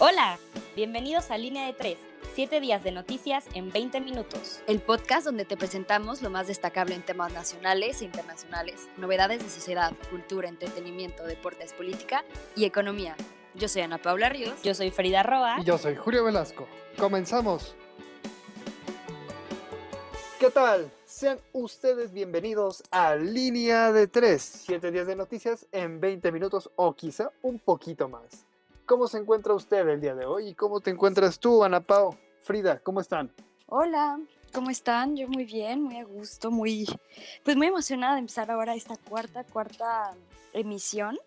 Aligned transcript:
Hola, 0.00 0.40
bienvenidos 0.74 1.30
a 1.30 1.38
Línea 1.38 1.66
de 1.66 1.72
3, 1.72 1.96
7 2.34 2.60
días 2.60 2.82
de 2.82 2.90
noticias 2.90 3.44
en 3.54 3.70
20 3.70 4.00
minutos. 4.00 4.60
El 4.66 4.80
podcast 4.80 5.24
donde 5.24 5.44
te 5.44 5.56
presentamos 5.56 6.20
lo 6.20 6.30
más 6.30 6.48
destacable 6.48 6.96
en 6.96 7.04
temas 7.04 7.32
nacionales 7.32 8.02
e 8.02 8.06
internacionales, 8.06 8.88
novedades 8.96 9.44
de 9.44 9.48
sociedad, 9.48 9.92
cultura, 10.10 10.48
entretenimiento, 10.48 11.24
deportes, 11.24 11.72
política 11.72 12.24
y 12.56 12.64
economía. 12.64 13.14
Yo 13.54 13.68
soy 13.68 13.82
Ana 13.82 13.98
Paula 13.98 14.28
Ríos. 14.30 14.60
Yo 14.64 14.74
soy 14.74 14.90
Frida 14.90 15.22
Roa. 15.22 15.58
Y 15.60 15.64
yo 15.64 15.78
soy 15.78 15.94
Julio 15.94 16.24
Velasco. 16.24 16.66
Comenzamos. 16.98 17.76
¿Qué 20.40 20.50
tal? 20.50 20.90
Sean 21.04 21.38
ustedes 21.52 22.12
bienvenidos 22.12 22.82
a 22.90 23.14
Línea 23.14 23.92
de 23.92 24.08
3, 24.08 24.42
7 24.66 24.90
días 24.90 25.06
de 25.06 25.14
noticias 25.14 25.68
en 25.70 26.00
20 26.00 26.32
minutos 26.32 26.68
o 26.74 26.96
quizá 26.96 27.30
un 27.42 27.60
poquito 27.60 28.08
más. 28.08 28.44
¿Cómo 28.86 29.08
se 29.08 29.16
encuentra 29.16 29.54
usted 29.54 29.88
el 29.88 30.00
día 30.00 30.14
de 30.14 30.26
hoy? 30.26 30.48
¿Y 30.48 30.54
cómo 30.54 30.80
te 30.80 30.90
encuentras 30.90 31.38
tú, 31.38 31.64
Ana 31.64 31.80
Pao? 31.80 32.18
Frida, 32.42 32.80
¿cómo 32.80 33.00
están? 33.00 33.32
Hola, 33.66 34.20
¿cómo 34.52 34.68
están? 34.68 35.16
Yo 35.16 35.26
muy 35.26 35.46
bien, 35.46 35.82
muy 35.82 35.96
a 35.96 36.04
gusto, 36.04 36.50
muy, 36.50 36.86
pues 37.44 37.56
muy 37.56 37.68
emocionada 37.68 38.14
de 38.14 38.20
empezar 38.20 38.50
ahora 38.50 38.74
esta 38.74 38.98
cuarta, 38.98 39.42
cuarta 39.44 40.14
emisión. 40.52 41.18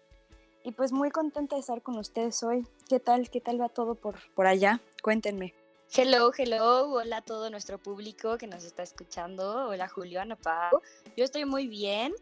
Y 0.64 0.72
pues 0.74 0.92
muy 0.92 1.10
contenta 1.10 1.56
de 1.56 1.62
estar 1.62 1.82
con 1.82 1.98
ustedes 1.98 2.44
hoy. 2.44 2.68
¿Qué 2.88 3.00
tal? 3.00 3.32
¿Qué 3.32 3.42
tal 3.42 3.60
va 3.60 3.70
todo 3.70 3.96
por, 3.96 4.18
por 4.36 4.46
allá? 4.46 4.80
Cuéntenme. 5.02 5.56
Hello, 5.96 6.32
hello, 6.38 6.92
hola 6.92 7.18
a 7.18 7.22
todo 7.22 7.50
nuestro 7.50 7.80
público 7.80 8.38
que 8.38 8.46
nos 8.46 8.66
está 8.66 8.84
escuchando. 8.84 9.70
Hola 9.70 9.88
Julio, 9.88 10.22
Ana 10.22 10.36
Pao. 10.36 10.84
Yo 11.16 11.24
estoy 11.24 11.46
muy 11.46 11.68
bien 11.68 12.14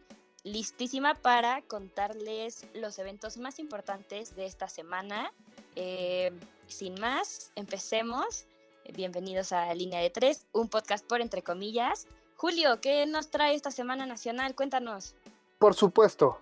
listísima 0.46 1.16
para 1.16 1.64
contarles 1.64 2.68
los 2.76 2.98
eventos 3.00 3.38
más 3.38 3.60
importantes 3.60 4.36
de 4.36 4.46
esta 4.46 4.70
semana. 4.70 5.34
Eh, 5.76 6.32
sin 6.68 6.94
más, 7.02 7.52
empecemos. 7.56 8.46
Bienvenidos 8.94 9.52
a 9.52 9.74
Línea 9.74 10.00
de 10.00 10.12
Tres, 10.12 10.46
un 10.54 10.70
podcast 10.70 11.06
por 11.06 11.20
entre 11.20 11.42
comillas. 11.42 12.08
Julio, 12.36 12.80
¿qué 12.80 13.08
nos 13.08 13.32
trae 13.32 13.56
esta 13.56 13.72
semana 13.72 14.06
nacional? 14.06 14.54
Cuéntanos. 14.56 15.16
Por 15.58 15.74
supuesto. 15.74 16.38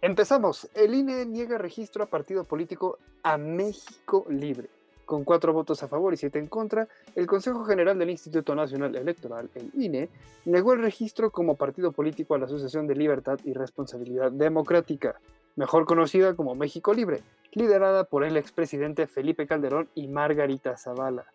Empezamos. 0.00 0.68
El 0.74 0.94
INE 0.94 1.26
niega 1.26 1.58
registro 1.58 2.04
a 2.04 2.06
partido 2.06 2.44
político 2.44 2.98
a 3.24 3.36
México 3.38 4.24
Libre. 4.28 4.70
Con 5.04 5.24
cuatro 5.24 5.52
votos 5.52 5.82
a 5.82 5.88
favor 5.88 6.14
y 6.14 6.16
siete 6.16 6.38
en 6.38 6.46
contra, 6.46 6.88
el 7.14 7.26
Consejo 7.26 7.64
General 7.64 7.98
del 7.98 8.10
Instituto 8.10 8.54
Nacional 8.54 8.96
Electoral, 8.96 9.50
el 9.54 9.70
INE, 9.74 10.08
negó 10.44 10.72
el 10.72 10.80
registro 10.80 11.30
como 11.30 11.56
partido 11.56 11.92
político 11.92 12.34
a 12.34 12.38
la 12.38 12.46
Asociación 12.46 12.86
de 12.86 12.94
Libertad 12.94 13.38
y 13.44 13.52
Responsabilidad 13.52 14.32
Democrática, 14.32 15.16
mejor 15.56 15.84
conocida 15.84 16.34
como 16.34 16.54
México 16.54 16.94
Libre, 16.94 17.20
liderada 17.52 18.04
por 18.04 18.24
el 18.24 18.36
expresidente 18.36 19.06
Felipe 19.06 19.46
Calderón 19.46 19.88
y 19.94 20.08
Margarita 20.08 20.76
Zavala. 20.76 21.26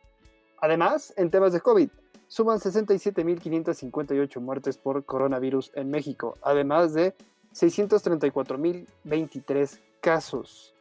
Además, 0.60 1.14
en 1.18 1.30
temas 1.30 1.54
de 1.54 1.62
COVID, 1.62 1.90
suman 2.28 2.60
67.558 2.60 4.40
muertes 4.40 4.78
por 4.78 5.06
coronavirus 5.06 5.72
en 5.76 5.92
México, 5.92 6.36
además 6.42 6.94
de 6.94 7.14
634.023 7.54 9.80
casos. 10.02 10.74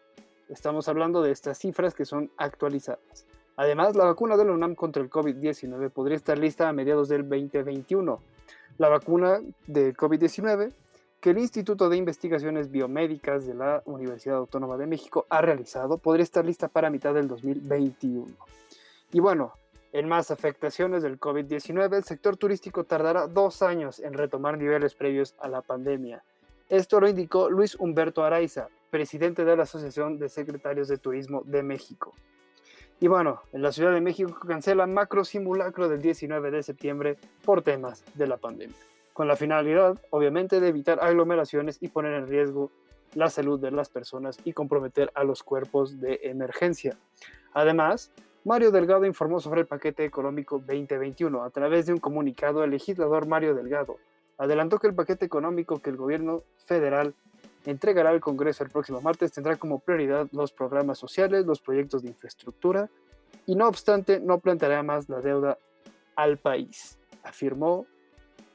Estamos 0.48 0.88
hablando 0.88 1.22
de 1.22 1.32
estas 1.32 1.58
cifras 1.58 1.94
que 1.94 2.04
son 2.04 2.30
actualizadas. 2.36 3.26
Además, 3.56 3.96
la 3.96 4.04
vacuna 4.04 4.36
de 4.36 4.44
la 4.44 4.52
UNAM 4.52 4.74
contra 4.74 5.02
el 5.02 5.10
COVID-19 5.10 5.90
podría 5.90 6.16
estar 6.16 6.38
lista 6.38 6.68
a 6.68 6.72
mediados 6.72 7.08
del 7.08 7.28
2021. 7.28 8.20
La 8.78 8.88
vacuna 8.88 9.40
del 9.66 9.96
COVID-19 9.96 10.72
que 11.20 11.30
el 11.30 11.38
Instituto 11.38 11.88
de 11.88 11.96
Investigaciones 11.96 12.70
Biomédicas 12.70 13.46
de 13.46 13.54
la 13.54 13.82
Universidad 13.86 14.36
Autónoma 14.36 14.76
de 14.76 14.86
México 14.86 15.26
ha 15.30 15.40
realizado 15.40 15.98
podría 15.98 16.22
estar 16.22 16.44
lista 16.44 16.68
para 16.68 16.90
mitad 16.90 17.14
del 17.14 17.26
2021. 17.26 18.26
Y 19.12 19.20
bueno, 19.20 19.54
en 19.92 20.06
más 20.08 20.30
afectaciones 20.30 21.02
del 21.02 21.18
COVID-19, 21.18 21.96
el 21.96 22.04
sector 22.04 22.36
turístico 22.36 22.84
tardará 22.84 23.26
dos 23.26 23.62
años 23.62 23.98
en 23.98 24.12
retomar 24.12 24.58
niveles 24.58 24.94
previos 24.94 25.34
a 25.40 25.48
la 25.48 25.62
pandemia. 25.62 26.22
Esto 26.68 27.00
lo 27.00 27.08
indicó 27.08 27.48
Luis 27.48 27.74
Humberto 27.76 28.22
Araiza, 28.22 28.68
presidente 28.90 29.44
de 29.44 29.56
la 29.56 29.64
Asociación 29.64 30.18
de 30.18 30.28
Secretarios 30.28 30.88
de 30.88 30.98
Turismo 30.98 31.42
de 31.44 31.62
México. 31.62 32.14
Y 32.98 33.08
bueno, 33.08 33.42
en 33.52 33.62
la 33.62 33.72
Ciudad 33.72 33.92
de 33.92 34.00
México 34.00 34.38
cancela 34.46 34.86
macro 34.86 35.24
simulacro 35.24 35.88
del 35.88 36.00
19 36.00 36.50
de 36.50 36.62
septiembre 36.62 37.18
por 37.44 37.62
temas 37.62 38.04
de 38.14 38.26
la 38.26 38.38
pandemia, 38.38 38.76
con 39.12 39.28
la 39.28 39.36
finalidad, 39.36 40.00
obviamente, 40.10 40.60
de 40.60 40.68
evitar 40.68 40.98
aglomeraciones 41.02 41.78
y 41.80 41.88
poner 41.88 42.14
en 42.14 42.26
riesgo 42.26 42.70
la 43.14 43.28
salud 43.28 43.60
de 43.60 43.70
las 43.70 43.88
personas 43.90 44.38
y 44.44 44.52
comprometer 44.52 45.10
a 45.14 45.24
los 45.24 45.42
cuerpos 45.42 46.00
de 46.00 46.20
emergencia. 46.22 46.96
Además, 47.52 48.12
Mario 48.44 48.70
Delgado 48.70 49.04
informó 49.04 49.40
sobre 49.40 49.62
el 49.62 49.66
paquete 49.66 50.04
económico 50.04 50.58
2021. 50.58 51.42
A 51.42 51.50
través 51.50 51.86
de 51.86 51.92
un 51.92 51.98
comunicado, 51.98 52.62
el 52.62 52.70
legislador 52.70 53.26
Mario 53.26 53.54
Delgado 53.54 53.96
adelantó 54.38 54.78
que 54.78 54.86
el 54.86 54.94
paquete 54.94 55.26
económico 55.26 55.80
que 55.80 55.90
el 55.90 55.96
gobierno 55.96 56.42
federal 56.64 57.14
entregará 57.66 58.10
al 58.10 58.20
Congreso 58.20 58.64
el 58.64 58.70
próximo 58.70 59.00
martes 59.00 59.32
tendrá 59.32 59.56
como 59.56 59.80
prioridad 59.80 60.28
los 60.32 60.52
programas 60.52 60.98
sociales, 60.98 61.44
los 61.44 61.60
proyectos 61.60 62.02
de 62.02 62.08
infraestructura 62.08 62.88
y 63.44 63.54
no 63.54 63.68
obstante 63.68 64.20
no 64.20 64.38
planteará 64.38 64.82
más 64.82 65.08
la 65.08 65.20
deuda 65.20 65.58
al 66.14 66.38
país, 66.38 66.98
afirmó 67.22 67.86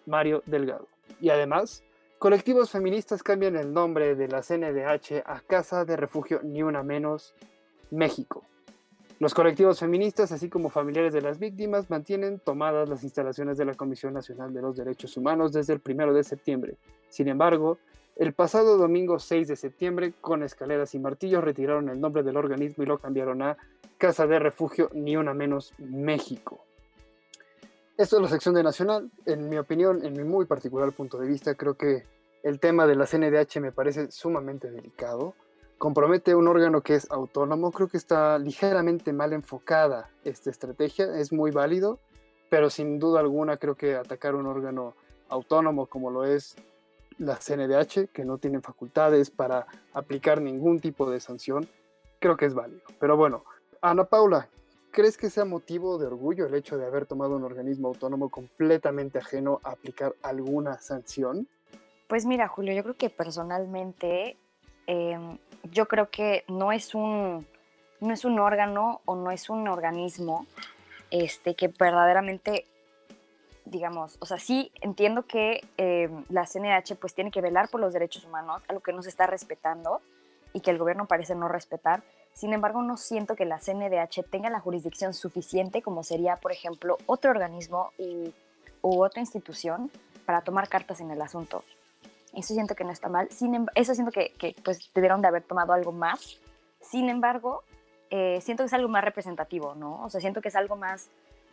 Mario 0.05 0.41
Delgado. 0.45 0.87
Y 1.19 1.29
además, 1.29 1.83
colectivos 2.17 2.71
feministas 2.71 3.23
cambian 3.23 3.55
el 3.55 3.73
nombre 3.73 4.15
de 4.15 4.27
la 4.27 4.41
CNDH 4.41 5.23
a 5.25 5.41
Casa 5.41 5.85
de 5.85 5.95
Refugio 5.95 6.41
Ni 6.43 6.63
Una 6.63 6.83
Menos 6.83 7.35
México. 7.91 8.43
Los 9.19 9.35
colectivos 9.35 9.79
feministas, 9.79 10.31
así 10.31 10.49
como 10.49 10.71
familiares 10.71 11.13
de 11.13 11.21
las 11.21 11.37
víctimas, 11.37 11.91
mantienen 11.91 12.39
tomadas 12.39 12.89
las 12.89 13.03
instalaciones 13.03 13.55
de 13.55 13.65
la 13.65 13.75
Comisión 13.75 14.15
Nacional 14.15 14.51
de 14.51 14.63
los 14.63 14.75
Derechos 14.75 15.15
Humanos 15.15 15.53
desde 15.53 15.73
el 15.73 15.81
1 15.87 16.11
de 16.11 16.23
septiembre. 16.23 16.77
Sin 17.07 17.27
embargo, 17.27 17.77
el 18.15 18.33
pasado 18.33 18.77
domingo 18.77 19.19
6 19.19 19.47
de 19.47 19.55
septiembre, 19.55 20.13
con 20.21 20.43
escaleras 20.43 20.93
y 20.95 20.99
martillos, 20.99 21.43
retiraron 21.43 21.89
el 21.89 21.99
nombre 21.99 22.23
del 22.23 22.37
organismo 22.37 22.83
y 22.83 22.87
lo 22.87 22.97
cambiaron 22.97 23.41
a 23.41 23.57
Casa 23.97 24.27
de 24.27 24.39
Refugio 24.39 24.89
Ni 24.93 25.15
Una 25.15 25.33
Menos 25.33 25.73
México. 25.77 26.63
Esto 27.97 28.17
es 28.17 28.21
la 28.21 28.29
sección 28.29 28.55
de 28.55 28.63
Nacional. 28.63 29.11
En 29.25 29.49
mi 29.49 29.57
opinión, 29.57 30.03
en 30.05 30.13
mi 30.13 30.23
muy 30.23 30.45
particular 30.45 30.91
punto 30.91 31.17
de 31.17 31.27
vista, 31.27 31.55
creo 31.55 31.75
que 31.75 32.03
el 32.43 32.59
tema 32.59 32.87
de 32.87 32.95
la 32.95 33.05
CNDH 33.05 33.59
me 33.59 33.71
parece 33.71 34.11
sumamente 34.11 34.71
delicado 34.71 35.35
compromete 35.81 36.35
un 36.35 36.47
órgano 36.47 36.81
que 36.81 36.93
es 36.93 37.09
autónomo. 37.09 37.71
Creo 37.71 37.87
que 37.87 37.97
está 37.97 38.37
ligeramente 38.37 39.13
mal 39.13 39.33
enfocada 39.33 40.11
esta 40.23 40.51
estrategia, 40.51 41.17
es 41.17 41.33
muy 41.33 41.49
válido, 41.49 41.97
pero 42.51 42.69
sin 42.69 42.99
duda 42.99 43.19
alguna 43.19 43.57
creo 43.57 43.73
que 43.73 43.95
atacar 43.95 44.35
un 44.35 44.45
órgano 44.45 44.93
autónomo 45.27 45.87
como 45.87 46.11
lo 46.11 46.23
es 46.23 46.55
la 47.21 47.37
CNDH, 47.37 48.11
que 48.11 48.25
no 48.25 48.37
tiene 48.37 48.61
facultades 48.61 49.29
para 49.29 49.67
aplicar 49.93 50.41
ningún 50.41 50.79
tipo 50.79 51.09
de 51.09 51.19
sanción, 51.19 51.67
creo 52.19 52.37
que 52.37 52.45
es 52.45 52.53
válido. 52.53 52.81
Pero 52.99 53.17
bueno, 53.17 53.43
Ana 53.81 54.05
Paula, 54.05 54.49
¿crees 54.91 55.17
que 55.17 55.29
sea 55.29 55.45
motivo 55.45 55.97
de 55.97 56.07
orgullo 56.07 56.45
el 56.45 56.53
hecho 56.55 56.77
de 56.77 56.85
haber 56.85 57.05
tomado 57.05 57.35
un 57.35 57.43
organismo 57.43 57.87
autónomo 57.87 58.29
completamente 58.29 59.19
ajeno 59.19 59.61
a 59.63 59.71
aplicar 59.71 60.15
alguna 60.21 60.79
sanción? 60.79 61.47
Pues 62.07 62.25
mira, 62.25 62.47
Julio, 62.47 62.73
yo 62.73 62.83
creo 62.83 62.97
que 62.97 63.09
personalmente 63.09 64.37
Em, 64.87 65.37
yo 65.71 65.87
creo 65.87 66.09
que 66.09 66.43
no 66.47 66.71
es 66.71 66.95
un, 66.95 67.45
no 67.99 68.13
es 68.13 68.25
un 68.25 68.39
órgano 68.39 69.01
o 69.05 69.15
no 69.15 69.31
es 69.31 69.49
un 69.49 69.67
organismo 69.67 70.47
este, 71.11 71.55
que 71.55 71.67
verdaderamente, 71.67 72.65
digamos, 73.71 74.17
o 74.19 74.25
sea, 74.25 74.37
sí 74.37 74.71
entiendo 74.81 75.25
que 75.25 75.61
em, 75.77 76.25
la 76.29 76.45
CNH 76.45 76.95
pues 76.99 77.15
tiene 77.15 77.31
que 77.31 77.41
velar 77.41 77.69
por 77.69 77.79
los 77.79 77.93
derechos 77.93 78.25
humanos, 78.25 78.61
algo 78.67 78.81
que 78.81 78.91
no 78.91 79.01
se 79.01 79.09
está 79.09 79.25
respetando 79.25 80.01
y 80.53 80.59
que 80.59 80.71
el 80.71 80.77
gobierno 80.77 81.07
parece 81.07 81.33
no 81.35 81.47
respetar. 81.47 82.03
Sin 82.33 82.53
embargo, 82.53 82.81
no 82.81 82.97
siento 82.97 83.35
que 83.35 83.45
la 83.45 83.59
CNDH 83.59 84.23
tenga 84.29 84.49
la 84.49 84.59
jurisdicción 84.59 85.13
suficiente 85.13 85.81
como 85.81 86.03
sería, 86.03 86.35
por 86.35 86.51
ejemplo, 86.51 86.97
otro 87.05 87.31
organismo 87.31 87.91
u 88.81 89.03
otra 89.03 89.21
institución 89.21 89.89
para 90.25 90.41
tomar 90.41 90.67
cartas 90.67 90.99
en 90.99 91.11
el 91.11 91.21
asunto. 91.21 91.63
Eso 92.33 92.53
siento 92.53 92.75
que 92.75 92.83
no 92.83 92.91
está 92.91 93.09
mal. 93.09 93.29
Sin, 93.31 93.67
eso 93.75 93.93
siento 93.93 94.11
que, 94.11 94.33
que 94.37 94.55
pues 94.63 94.91
debieron 94.93 95.21
de 95.21 95.27
haber 95.27 95.43
tomado 95.43 95.73
algo 95.73 95.91
más. 95.91 96.39
Sin 96.79 97.09
embargo, 97.09 97.63
eh, 98.09 98.39
siento 98.41 98.63
que 98.63 98.67
es 98.67 98.73
algo 98.73 98.89
más 98.89 99.03
representativo, 99.03 99.75
¿no? 99.75 100.03
O 100.03 100.09
sea, 100.09 100.19
siento 100.19 100.41
que 100.41 100.49
es 100.49 100.55
algo 100.55 100.75
más, 100.75 101.09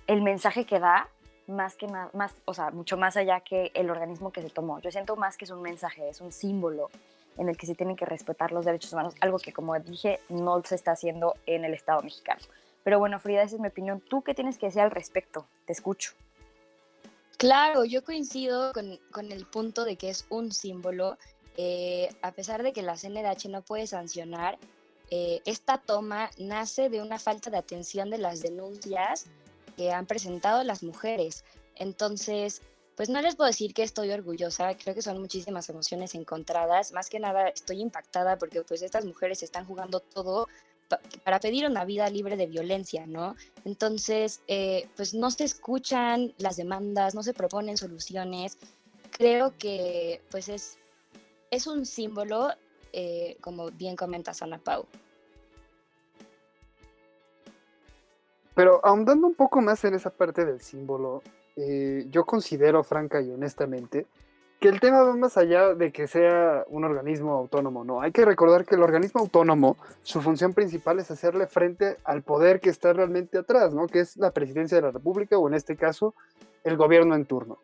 el 0.08 0.22
mensaje 0.22 0.64
que 0.64 0.80
da, 0.80 1.08
más 1.48 1.76
que 1.76 1.88
más, 1.88 2.14
más, 2.14 2.34
o 2.44 2.54
sea, 2.54 2.70
mucho 2.70 2.96
más 2.96 3.16
allá 3.16 3.40
que 3.40 3.70
el 3.74 3.90
organismo 3.90 4.30
que 4.30 4.42
se 4.42 4.50
tomó. 4.50 4.80
Yo 4.80 4.90
siento 4.90 5.16
más 5.16 5.36
que 5.36 5.44
es 5.44 5.50
un 5.50 5.62
mensaje, 5.62 6.08
es 6.08 6.20
un 6.20 6.32
símbolo 6.32 6.90
en 7.38 7.48
el 7.48 7.56
que 7.56 7.66
se 7.66 7.74
tienen 7.74 7.96
que 7.96 8.04
respetar 8.04 8.52
los 8.52 8.64
derechos 8.64 8.92
humanos, 8.92 9.14
algo 9.20 9.38
que, 9.38 9.52
como 9.52 9.78
dije, 9.78 10.20
no 10.28 10.62
se 10.64 10.74
está 10.74 10.92
haciendo 10.92 11.34
en 11.46 11.64
el 11.64 11.72
Estado 11.72 12.02
mexicano. 12.02 12.40
Pero 12.84 12.98
bueno, 12.98 13.18
Frida, 13.18 13.42
esa 13.42 13.56
es 13.56 13.60
mi 13.60 13.68
opinión. 13.68 14.00
¿Tú 14.00 14.22
qué 14.22 14.34
tienes 14.34 14.58
que 14.58 14.66
decir 14.66 14.82
al 14.82 14.90
respecto? 14.90 15.46
Te 15.66 15.72
escucho. 15.72 16.12
Claro, 17.36 17.84
yo 17.84 18.02
coincido 18.02 18.72
con, 18.72 19.32
el 19.32 19.46
punto 19.46 19.84
de 19.84 19.96
que 19.96 20.10
es 20.10 20.26
un 20.28 20.50
símbolo. 20.52 21.16
Eh, 21.56 22.08
a 22.22 22.32
pesar 22.32 22.62
de 22.62 22.72
que 22.72 22.82
la 22.82 22.96
CNDH 22.96 23.48
no 23.48 23.62
puede 23.62 23.86
sancionar, 23.86 24.58
eh, 25.10 25.40
esta 25.44 25.78
toma 25.78 26.30
nace 26.38 26.88
de 26.88 27.00
una 27.00 27.18
falta 27.18 27.50
de 27.50 27.58
atención 27.58 28.10
de 28.10 28.18
las 28.18 28.42
denuncias 28.42 29.26
que 29.78 29.92
han 29.92 30.06
presentado 30.06 30.64
las 30.64 30.82
mujeres. 30.82 31.44
Entonces, 31.76 32.60
pues 32.96 33.08
no 33.08 33.22
les 33.22 33.36
puedo 33.36 33.46
decir 33.46 33.72
que 33.72 33.84
estoy 33.84 34.10
orgullosa, 34.10 34.76
creo 34.76 34.92
que 34.92 35.02
son 35.02 35.20
muchísimas 35.20 35.68
emociones 35.68 36.16
encontradas, 36.16 36.92
más 36.92 37.08
que 37.08 37.20
nada 37.20 37.48
estoy 37.48 37.80
impactada 37.80 38.36
porque 38.38 38.62
pues 38.62 38.82
estas 38.82 39.04
mujeres 39.04 39.44
están 39.44 39.64
jugando 39.64 40.00
todo 40.00 40.48
para 41.22 41.38
pedir 41.38 41.66
una 41.66 41.84
vida 41.84 42.10
libre 42.10 42.36
de 42.36 42.46
violencia, 42.46 43.06
¿no? 43.06 43.36
Entonces, 43.64 44.40
eh, 44.48 44.88
pues 44.96 45.14
no 45.14 45.30
se 45.30 45.44
escuchan 45.44 46.34
las 46.38 46.56
demandas, 46.56 47.14
no 47.14 47.22
se 47.22 47.34
proponen 47.34 47.76
soluciones. 47.76 48.58
Creo 49.12 49.56
que 49.58 50.20
pues 50.30 50.48
es, 50.48 50.78
es 51.50 51.66
un 51.68 51.86
símbolo, 51.86 52.50
eh, 52.92 53.36
como 53.42 53.70
bien 53.70 53.94
comenta 53.94 54.34
Sana 54.34 54.58
Pau. 54.58 54.86
Pero 58.58 58.80
ahondando 58.82 59.28
un 59.28 59.36
poco 59.36 59.60
más 59.60 59.84
en 59.84 59.94
esa 59.94 60.10
parte 60.10 60.44
del 60.44 60.60
símbolo, 60.60 61.22
eh, 61.54 62.06
yo 62.10 62.24
considero 62.24 62.82
franca 62.82 63.20
y 63.20 63.30
honestamente 63.30 64.06
que 64.58 64.66
el 64.66 64.80
tema 64.80 65.04
va 65.04 65.14
más 65.14 65.36
allá 65.36 65.74
de 65.74 65.92
que 65.92 66.08
sea 66.08 66.64
un 66.66 66.82
organismo 66.82 67.34
autónomo, 67.34 67.84
¿no? 67.84 68.00
Hay 68.00 68.10
que 68.10 68.24
recordar 68.24 68.64
que 68.64 68.74
el 68.74 68.82
organismo 68.82 69.20
autónomo, 69.20 69.76
su 70.02 70.20
función 70.20 70.54
principal 70.54 70.98
es 70.98 71.08
hacerle 71.12 71.46
frente 71.46 71.98
al 72.02 72.22
poder 72.22 72.58
que 72.58 72.70
está 72.70 72.92
realmente 72.92 73.38
atrás, 73.38 73.72
¿no? 73.72 73.86
Que 73.86 74.00
es 74.00 74.16
la 74.16 74.32
presidencia 74.32 74.78
de 74.78 74.82
la 74.82 74.90
República 74.90 75.38
o 75.38 75.46
en 75.46 75.54
este 75.54 75.76
caso 75.76 76.16
el 76.64 76.76
gobierno 76.76 77.14
en 77.14 77.26
turno. 77.26 77.58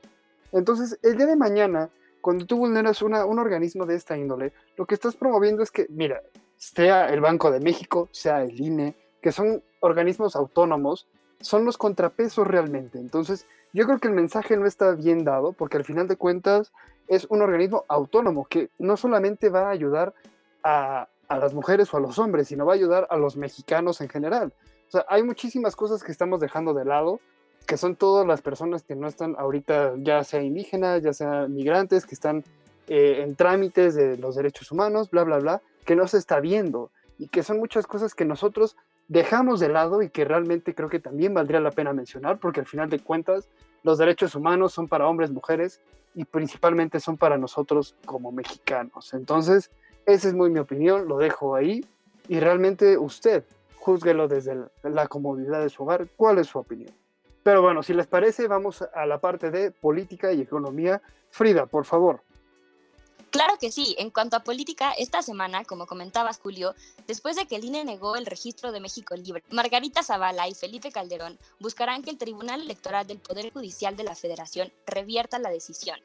Entonces, 0.53 1.01
el 1.03 1.17
día 1.17 1.27
de 1.27 1.35
mañana, 1.35 1.91
cuando 2.21 2.47
tú 2.47 2.57
vulneras 2.57 3.03
un 3.03 3.15
organismo 3.17 3.85
de 3.85 3.97
esta 3.97 4.17
índole, 4.17 4.53
lo 4.77 4.87
que 4.87 4.95
estás 4.95 5.17
promoviendo 5.17 5.65
es 5.65 5.73
que, 5.73 5.89
mira, 5.89 6.23
sea 6.57 7.13
el 7.13 7.21
Banco 7.21 7.51
de 7.51 7.59
México, 7.59 8.09
sea 8.13 8.45
el 8.45 8.61
INE, 8.61 8.95
que 9.21 9.33
son 9.33 9.61
organismos 9.85 10.35
autónomos, 10.35 11.07
son 11.41 11.65
los 11.65 11.77
contrapesos 11.77 12.47
realmente. 12.47 12.99
Entonces, 12.99 13.47
yo 13.73 13.85
creo 13.85 13.99
que 13.99 14.09
el 14.09 14.15
mensaje 14.15 14.57
no 14.57 14.67
está 14.67 14.93
bien 14.93 15.25
dado 15.25 15.53
porque 15.53 15.77
al 15.77 15.85
final 15.85 16.09
de 16.09 16.17
cuentas 16.17 16.73
es 17.07 17.27
un 17.29 17.43
organismo 17.43 17.85
autónomo 17.89 18.47
que 18.47 18.71
no 18.79 18.97
solamente 18.97 19.51
va 19.51 19.69
a 19.69 19.71
ayudar 19.71 20.15
a, 20.63 21.09
las 21.29 21.53
mujeres 21.53 21.93
o 21.93 21.97
a 21.97 22.01
los 22.01 22.19
hombres, 22.19 22.49
sino 22.49 22.65
va 22.65 22.73
a 22.73 22.77
ayudar 22.77 23.07
a 23.11 23.17
los 23.17 23.37
mexicanos 23.37 24.01
en 24.01 24.09
general. 24.09 24.53
O 24.89 24.91
sea, 24.91 25.05
hay 25.09 25.23
muchísimas 25.23 25.77
cosas 25.77 26.03
que 26.03 26.13
estamos 26.13 26.41
dejando 26.41 26.73
de 26.73 26.85
lado, 26.85 27.21
que 27.67 27.77
son 27.77 27.97
todas 27.97 28.27
las 28.27 28.41
personas 28.41 28.85
que 28.85 28.95
no 28.95 29.09
están 29.09 29.35
ahorita, 29.39 29.95
ya 29.99 30.23
sea 30.23 30.43
indígenas, 30.43 31.03
ya 31.03 31.13
sea 31.13 31.47
migrantes, 31.49 32.07
que 32.07 32.15
están 32.15 32.45
eh, 32.87 33.23
en 33.23 33.35
trámites 33.35 33.95
de 33.95 34.17
los 34.17 34.37
derechos 34.37 34.71
humanos, 34.71 35.11
bla, 35.11 35.25
bla, 35.25 35.39
bla, 35.39 35.63
que 35.85 35.97
no 35.97 36.07
se 36.07 36.19
está 36.19 36.41
viendo 36.41 36.91
y 37.19 37.29
que 37.29 37.43
son 37.43 37.59
muchas 37.59 37.87
cosas 37.87 38.15
que 38.15 38.25
nosotros 38.25 38.77
dejamos 39.09 39.61
de 39.61 39.69
lado 39.69 40.03
y 40.03 40.11
que 40.11 40.25
realmente 40.25 40.75
creo 40.75 40.89
que 40.89 41.01
también 41.01 41.35
valdría 41.35 41.61
la 41.61 41.71
pena 41.71 41.93
mencionar, 41.93 42.39
porque 42.39 42.61
al 42.61 42.67
final 42.67 42.89
de 42.91 43.01
cuentas 43.01 43.49
los 43.83 43.99
derechos 43.99 44.35
humanos 44.35 44.73
son 44.73 44.89
para 44.89 45.07
hombres, 45.07 45.31
mujeres 45.31 45.81
y 46.15 46.25
principalmente 46.25 47.01
son 47.01 47.17
para 47.17 47.37
nosotros 47.37 47.97
como 48.07 48.33
mexicanos. 48.33 49.13
Entonces, 49.15 49.71
esa 50.07 50.29
es 50.29 50.35
muy 50.35 50.51
mi 50.51 50.59
opinión, 50.59 51.09
lo 51.09 51.19
dejo 51.19 51.55
ahí 51.55 51.85
y 52.29 52.41
realmente 52.41 52.97
usted 52.97 53.45
júzguelo 53.77 54.29
desde 54.29 54.57
la 54.83 55.07
comodidad 55.09 55.61
de 55.61 55.69
su 55.69 55.83
hogar, 55.83 56.07
cuál 56.17 56.39
es 56.39 56.47
su 56.47 56.59
opinión. 56.59 56.93
Pero 57.43 57.61
bueno, 57.61 57.83
si 57.83 57.93
les 57.93 58.07
parece, 58.07 58.49
vamos 58.49 58.83
a 58.95 59.05
la 59.05 59.19
parte 59.19 59.51
de 59.51 59.71
política 59.71 60.33
y 60.33 60.41
economía. 60.41 61.03
Frida, 61.29 61.67
por 61.67 61.85
favor. 61.85 62.21
Claro 63.35 63.59
que 63.59 63.73
sí. 63.73 63.97
En 63.99 64.11
cuanto 64.11 64.37
a 64.37 64.45
política, 64.45 64.93
esta 64.93 65.21
semana, 65.21 65.65
como 65.65 65.89
comentabas, 65.89 66.39
Julio, 66.39 66.77
después 67.09 67.35
de 67.35 67.47
que 67.47 67.57
el 67.57 67.65
INE 67.65 67.85
negó 67.85 68.15
el 68.15 68.27
registro 68.27 68.71
de 68.71 68.79
México 68.79 69.17
Libre, 69.17 69.43
Margarita 69.51 70.05
Zavala 70.05 70.47
y 70.47 70.55
Felipe 70.55 70.93
Calderón 70.93 71.37
buscarán 71.59 72.05
que 72.05 72.11
el 72.11 72.17
Tribunal 72.17 72.61
Electoral 72.61 73.09
del 73.09 73.19
Poder 73.19 73.53
Judicial 73.53 73.97
de 73.97 74.05
la 74.05 74.15
Federación 74.15 74.73
revierta 74.87 75.41
la 75.41 75.51
decisión. 75.51 75.99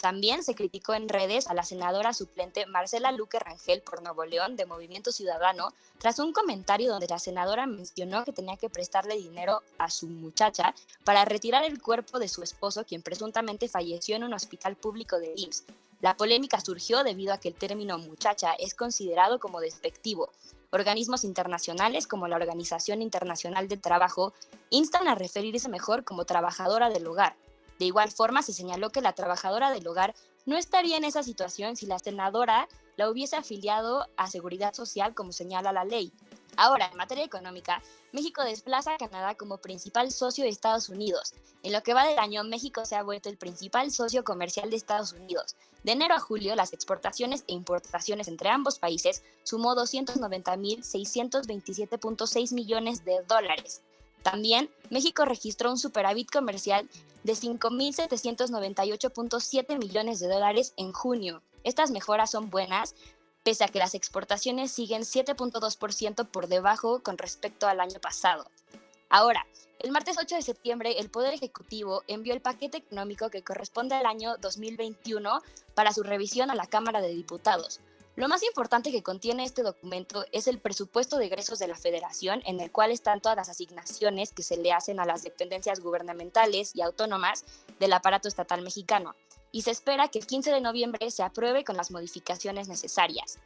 También 0.00 0.44
se 0.44 0.54
criticó 0.54 0.94
en 0.94 1.08
redes 1.08 1.48
a 1.48 1.54
la 1.54 1.64
senadora 1.64 2.12
suplente 2.12 2.66
Marcela 2.66 3.10
Luque 3.10 3.40
Rangel 3.40 3.82
por 3.82 4.00
Nuevo 4.00 4.24
León 4.24 4.54
de 4.54 4.64
Movimiento 4.64 5.10
Ciudadano 5.10 5.72
tras 5.98 6.20
un 6.20 6.32
comentario 6.32 6.88
donde 6.88 7.08
la 7.08 7.18
senadora 7.18 7.66
mencionó 7.66 8.24
que 8.24 8.32
tenía 8.32 8.56
que 8.56 8.70
prestarle 8.70 9.16
dinero 9.16 9.60
a 9.76 9.90
su 9.90 10.06
muchacha 10.06 10.72
para 11.02 11.24
retirar 11.24 11.64
el 11.64 11.82
cuerpo 11.82 12.20
de 12.20 12.28
su 12.28 12.44
esposo, 12.44 12.84
quien 12.84 13.02
presuntamente 13.02 13.68
falleció 13.68 14.14
en 14.14 14.22
un 14.22 14.34
hospital 14.34 14.76
público 14.76 15.18
de 15.18 15.32
IMSS. 15.34 15.64
La 16.00 16.16
polémica 16.16 16.60
surgió 16.60 17.02
debido 17.02 17.32
a 17.32 17.38
que 17.38 17.48
el 17.48 17.56
término 17.56 17.98
muchacha 17.98 18.52
es 18.52 18.74
considerado 18.74 19.40
como 19.40 19.58
despectivo. 19.58 20.30
Organismos 20.70 21.24
internacionales 21.24 22.06
como 22.06 22.28
la 22.28 22.36
Organización 22.36 23.02
Internacional 23.02 23.66
del 23.66 23.80
Trabajo 23.80 24.32
instan 24.70 25.08
a 25.08 25.16
referirse 25.16 25.68
mejor 25.68 26.04
como 26.04 26.24
trabajadora 26.24 26.88
del 26.88 27.08
hogar. 27.08 27.34
De 27.78 27.84
igual 27.84 28.10
forma, 28.10 28.42
se 28.42 28.52
señaló 28.52 28.90
que 28.90 29.00
la 29.00 29.12
trabajadora 29.12 29.70
del 29.70 29.86
hogar 29.86 30.14
no 30.46 30.56
estaría 30.56 30.96
en 30.96 31.04
esa 31.04 31.22
situación 31.22 31.76
si 31.76 31.86
la 31.86 31.98
senadora 31.98 32.68
la 32.96 33.08
hubiese 33.08 33.36
afiliado 33.36 34.08
a 34.16 34.28
Seguridad 34.28 34.74
Social 34.74 35.14
como 35.14 35.32
señala 35.32 35.72
la 35.72 35.84
ley. 35.84 36.12
Ahora, 36.56 36.88
en 36.90 36.96
materia 36.96 37.24
económica, 37.24 37.80
México 38.12 38.42
desplaza 38.42 38.94
a 38.94 38.98
Canadá 38.98 39.36
como 39.36 39.58
principal 39.58 40.10
socio 40.10 40.42
de 40.42 40.50
Estados 40.50 40.88
Unidos. 40.88 41.34
En 41.62 41.72
lo 41.72 41.84
que 41.84 41.94
va 41.94 42.04
del 42.04 42.18
año, 42.18 42.42
México 42.42 42.84
se 42.84 42.96
ha 42.96 43.04
vuelto 43.04 43.28
el 43.28 43.36
principal 43.36 43.92
socio 43.92 44.24
comercial 44.24 44.70
de 44.70 44.76
Estados 44.76 45.12
Unidos. 45.12 45.54
De 45.84 45.92
enero 45.92 46.14
a 46.14 46.20
julio, 46.20 46.56
las 46.56 46.72
exportaciones 46.72 47.44
e 47.46 47.52
importaciones 47.52 48.26
entre 48.26 48.48
ambos 48.48 48.80
países 48.80 49.22
sumó 49.44 49.76
290.627.6 49.76 52.54
millones 52.54 53.04
de 53.04 53.22
dólares. 53.28 53.82
También, 54.22 54.70
México 54.90 55.24
registró 55.24 55.70
un 55.70 55.78
superávit 55.78 56.30
comercial 56.30 56.86
de 57.24 57.32
5.798.7 57.32 59.78
millones 59.78 60.20
de 60.20 60.28
dólares 60.28 60.74
en 60.76 60.92
junio. 60.92 61.42
Estas 61.64 61.90
mejoras 61.90 62.30
son 62.30 62.50
buenas, 62.50 62.94
pese 63.42 63.64
a 63.64 63.68
que 63.68 63.78
las 63.78 63.94
exportaciones 63.94 64.72
siguen 64.72 65.02
7.2% 65.02 66.28
por 66.28 66.48
debajo 66.48 67.02
con 67.02 67.16
respecto 67.18 67.66
al 67.66 67.80
año 67.80 68.00
pasado. 68.00 68.50
Ahora, 69.10 69.46
el 69.78 69.92
martes 69.92 70.16
8 70.20 70.36
de 70.36 70.42
septiembre, 70.42 70.98
el 70.98 71.08
Poder 71.08 71.32
Ejecutivo 71.32 72.02
envió 72.08 72.34
el 72.34 72.40
paquete 72.40 72.78
económico 72.78 73.30
que 73.30 73.44
corresponde 73.44 73.94
al 73.94 74.06
año 74.06 74.36
2021 74.38 75.40
para 75.74 75.92
su 75.92 76.02
revisión 76.02 76.50
a 76.50 76.54
la 76.54 76.66
Cámara 76.66 77.00
de 77.00 77.08
Diputados. 77.08 77.80
Lo 78.18 78.26
más 78.26 78.42
importante 78.42 78.90
que 78.90 79.04
contiene 79.04 79.44
este 79.44 79.62
documento 79.62 80.24
es 80.32 80.48
el 80.48 80.58
presupuesto 80.58 81.18
de 81.18 81.26
egresos 81.26 81.60
de 81.60 81.68
la 81.68 81.76
Federación, 81.76 82.42
en 82.46 82.58
el 82.58 82.72
cual 82.72 82.90
están 82.90 83.20
todas 83.20 83.36
las 83.36 83.48
asignaciones 83.48 84.32
que 84.32 84.42
se 84.42 84.56
le 84.56 84.72
hacen 84.72 84.98
a 84.98 85.04
las 85.04 85.22
dependencias 85.22 85.78
gubernamentales 85.78 86.74
y 86.74 86.82
autónomas 86.82 87.44
del 87.78 87.92
aparato 87.92 88.26
estatal 88.26 88.62
mexicano 88.62 89.14
y 89.52 89.62
se 89.62 89.70
espera 89.70 90.08
que 90.08 90.18
el 90.18 90.26
15 90.26 90.50
de 90.50 90.60
noviembre 90.60 91.12
se 91.12 91.22
apruebe 91.22 91.62
con 91.62 91.76
las 91.76 91.92
modificaciones 91.92 92.66
necesarias. 92.66 93.38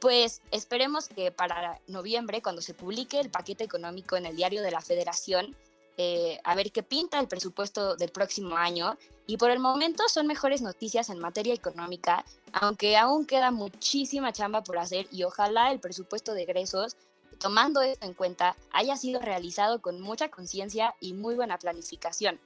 Pues 0.00 0.42
esperemos 0.50 1.06
que 1.06 1.30
para 1.30 1.80
noviembre, 1.86 2.42
cuando 2.42 2.60
se 2.60 2.74
publique 2.74 3.20
el 3.20 3.30
paquete 3.30 3.62
económico 3.62 4.16
en 4.16 4.26
el 4.26 4.34
diario 4.34 4.62
de 4.62 4.72
la 4.72 4.80
Federación, 4.80 5.56
eh, 5.96 6.40
a 6.44 6.54
ver 6.54 6.72
qué 6.72 6.82
pinta 6.82 7.20
el 7.20 7.28
presupuesto 7.28 7.96
del 7.96 8.10
próximo 8.10 8.56
año. 8.56 8.96
Y 9.26 9.36
por 9.36 9.50
el 9.50 9.60
momento 9.60 10.08
son 10.08 10.26
mejores 10.26 10.62
noticias 10.62 11.08
en 11.10 11.18
materia 11.18 11.54
económica, 11.54 12.24
aunque 12.52 12.96
aún 12.96 13.24
queda 13.24 13.50
muchísima 13.50 14.32
chamba 14.32 14.64
por 14.64 14.78
hacer 14.78 15.06
y 15.12 15.22
ojalá 15.22 15.70
el 15.70 15.80
presupuesto 15.80 16.34
de 16.34 16.42
egresos, 16.42 16.96
tomando 17.38 17.82
esto 17.82 18.06
en 18.06 18.14
cuenta, 18.14 18.56
haya 18.72 18.96
sido 18.96 19.20
realizado 19.20 19.80
con 19.80 20.00
mucha 20.00 20.28
conciencia 20.28 20.94
y 21.00 21.12
muy 21.12 21.34
buena 21.34 21.58
planificación. 21.58 22.40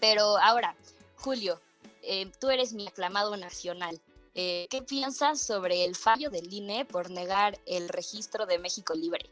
Pero 0.00 0.38
ahora, 0.38 0.76
Julio, 1.16 1.60
eh, 2.02 2.30
tú 2.40 2.50
eres 2.50 2.72
mi 2.72 2.86
aclamado 2.86 3.36
nacional. 3.36 4.00
Eh, 4.34 4.66
¿Qué 4.68 4.82
piensas 4.82 5.40
sobre 5.40 5.84
el 5.84 5.96
fallo 5.96 6.28
del 6.28 6.52
INE 6.52 6.84
por 6.84 7.10
negar 7.10 7.58
el 7.64 7.88
registro 7.88 8.44
de 8.44 8.58
México 8.58 8.92
Libre? 8.94 9.30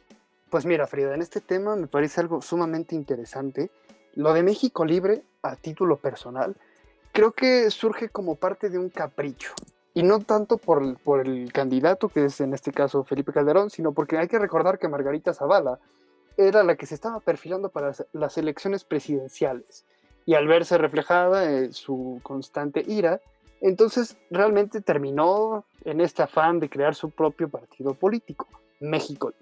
Pues 0.55 0.67
mira, 0.67 0.87
Frida, 0.87 1.17
en 1.17 1.21
este 1.21 1.41
tema 1.41 1.75
me 1.75 1.89
parece 1.89 2.21
algo 2.21 2.41
sumamente 2.41 2.95
interesante. 2.95 3.73
Lo 4.15 4.33
de 4.33 4.45
México 4.45 4.85
Libre, 4.85 5.25
a 5.43 5.57
título 5.57 5.97
personal, 5.97 6.55
creo 7.11 7.33
que 7.33 7.73
surge 7.73 8.09
como 8.09 8.37
parte 8.37 8.71
de 8.71 8.79
un 8.79 8.89
capricho. 8.89 9.53
Y 9.95 10.05
no 10.05 10.21
tanto 10.21 10.57
por, 10.57 10.85
el 11.27 11.53
candidato, 11.53 12.09
que 12.09 12.27
es 12.27 12.41
en 12.41 12.55
este 12.55 12.71
caso 12.71 13.03
Felipe 13.03 13.33
Calderón, 13.33 13.69
sino 13.69 13.91
porque 13.91 14.17
hay 14.17 14.29
que 14.29 14.39
recordar 14.39 14.79
que 14.79 14.87
Margarita 14.87 15.35
Zavala 15.35 15.81
era 16.37 16.63
la 16.63 16.77
que 16.77 16.87
se 16.87 16.95
estaba 16.95 17.19
perfilando 17.19 17.69
para 17.69 17.91
las 18.13 18.39
elecciones 18.39 18.85
presidenciales 18.85 19.85
y 20.25 20.35
al 20.35 20.47
verse 20.47 20.79
reflejada 20.79 21.51
en 21.51 21.73
su 21.73 22.21
constante 22.23 22.85
ira, 22.87 23.21
entonces 23.61 24.17
realmente 24.31 24.81
terminó 24.81 25.65
en 25.85 26.01
este 26.01 26.23
afán 26.23 26.61
de 26.61 26.71
crear 26.71 26.95
su 26.95 27.11
propio 27.11 27.49
partido 27.49 27.95
político, 27.95 28.47
México. 28.79 29.33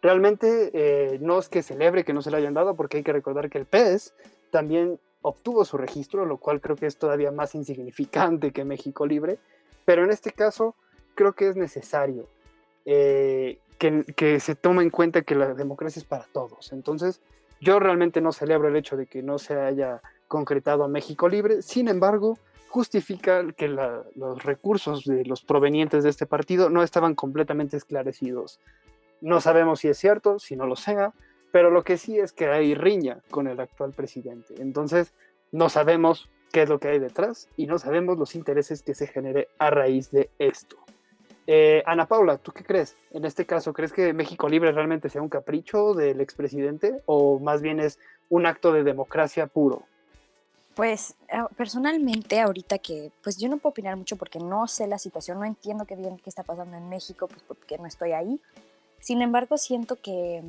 Realmente 0.00 0.70
eh, 0.72 1.18
no 1.20 1.38
es 1.38 1.48
que 1.48 1.62
celebre 1.62 2.04
que 2.04 2.12
no 2.12 2.22
se 2.22 2.30
le 2.30 2.36
hayan 2.36 2.54
dado, 2.54 2.74
porque 2.74 2.98
hay 2.98 3.02
que 3.02 3.12
recordar 3.12 3.50
que 3.50 3.58
el 3.58 3.66
PES 3.66 4.14
también 4.50 5.00
obtuvo 5.22 5.64
su 5.64 5.76
registro, 5.76 6.24
lo 6.24 6.38
cual 6.38 6.60
creo 6.60 6.76
que 6.76 6.86
es 6.86 6.96
todavía 6.96 7.32
más 7.32 7.54
insignificante 7.54 8.52
que 8.52 8.64
México 8.64 9.06
Libre, 9.06 9.38
pero 9.84 10.04
en 10.04 10.10
este 10.10 10.32
caso 10.32 10.74
creo 11.14 11.32
que 11.32 11.48
es 11.48 11.56
necesario. 11.56 12.28
Eh, 12.84 13.58
que, 13.78 14.40
se 14.40 14.54
toma 14.54 14.82
en 14.82 14.90
cuenta 14.90 15.22
que 15.22 15.34
la 15.34 15.54
democracia 15.54 16.00
es 16.00 16.06
para 16.06 16.24
todos. 16.24 16.72
Entonces, 16.72 17.20
yo 17.60 17.78
realmente 17.78 18.20
no 18.20 18.32
celebro 18.32 18.68
el 18.68 18.76
hecho 18.76 18.96
de 18.96 19.06
que 19.06 19.22
no 19.22 19.38
se 19.38 19.54
haya 19.54 20.02
concretado 20.26 20.88
México 20.88 21.28
Libre, 21.28 21.62
sin 21.62 21.88
embargo, 21.88 22.38
justifica 22.68 23.50
que 23.52 23.68
los 23.68 24.42
recursos 24.42 25.04
de 25.04 25.24
los 25.24 25.42
provenientes 25.42 26.04
de 26.04 26.10
este 26.10 26.26
partido 26.26 26.70
no 26.70 26.82
estaban 26.82 27.14
completamente 27.14 27.76
esclarecidos. 27.76 28.60
No 29.20 29.40
sabemos 29.40 29.80
si 29.80 29.88
es 29.88 29.98
cierto, 29.98 30.38
si 30.38 30.56
no 30.56 30.66
lo 30.66 30.76
sea, 30.76 31.12
pero 31.52 31.70
lo 31.70 31.84
que 31.84 31.96
sí 31.96 32.18
es 32.18 32.32
que 32.32 32.46
hay 32.46 32.74
riña 32.74 33.20
con 33.30 33.46
el 33.48 33.60
actual 33.60 33.92
presidente. 33.92 34.54
Entonces, 34.58 35.14
no 35.52 35.68
sabemos 35.68 36.30
qué 36.52 36.62
es 36.62 36.68
lo 36.68 36.78
que 36.78 36.88
hay 36.88 36.98
detrás 36.98 37.48
y 37.56 37.66
no 37.66 37.78
sabemos 37.78 38.18
los 38.18 38.34
intereses 38.34 38.82
que 38.82 38.94
se 38.94 39.06
genere 39.06 39.48
a 39.58 39.70
raíz 39.70 40.10
de 40.10 40.30
esto. 40.38 40.76
Eh, 41.46 41.82
Ana 41.86 42.06
Paula, 42.06 42.36
¿tú 42.36 42.52
qué 42.52 42.62
crees? 42.62 42.96
En 43.10 43.24
este 43.24 43.46
caso, 43.46 43.72
¿crees 43.72 43.92
que 43.92 44.12
México 44.12 44.48
Libre 44.48 44.70
realmente 44.70 45.08
sea 45.08 45.22
un 45.22 45.30
capricho 45.30 45.94
del 45.94 46.20
expresidente 46.20 47.02
o 47.06 47.38
más 47.38 47.62
bien 47.62 47.80
es 47.80 47.98
un 48.28 48.44
acto 48.44 48.70
de 48.70 48.84
democracia 48.84 49.46
puro? 49.46 49.84
Pues 50.74 51.16
eh, 51.28 51.38
personalmente 51.56 52.38
ahorita 52.38 52.78
que, 52.78 53.10
pues 53.22 53.38
yo 53.38 53.48
no 53.48 53.56
puedo 53.56 53.70
opinar 53.70 53.96
mucho 53.96 54.16
porque 54.16 54.38
no 54.38 54.68
sé 54.68 54.86
la 54.86 54.98
situación, 54.98 55.38
no 55.40 55.46
entiendo 55.46 55.86
qué 55.86 55.96
bien 55.96 56.18
qué 56.18 56.28
está 56.28 56.42
pasando 56.42 56.76
en 56.76 56.88
México, 56.90 57.26
pues 57.28 57.42
porque 57.48 57.78
no 57.78 57.86
estoy 57.86 58.12
ahí. 58.12 58.38
Sin 59.00 59.22
embargo, 59.22 59.58
siento 59.58 59.96
que, 59.96 60.42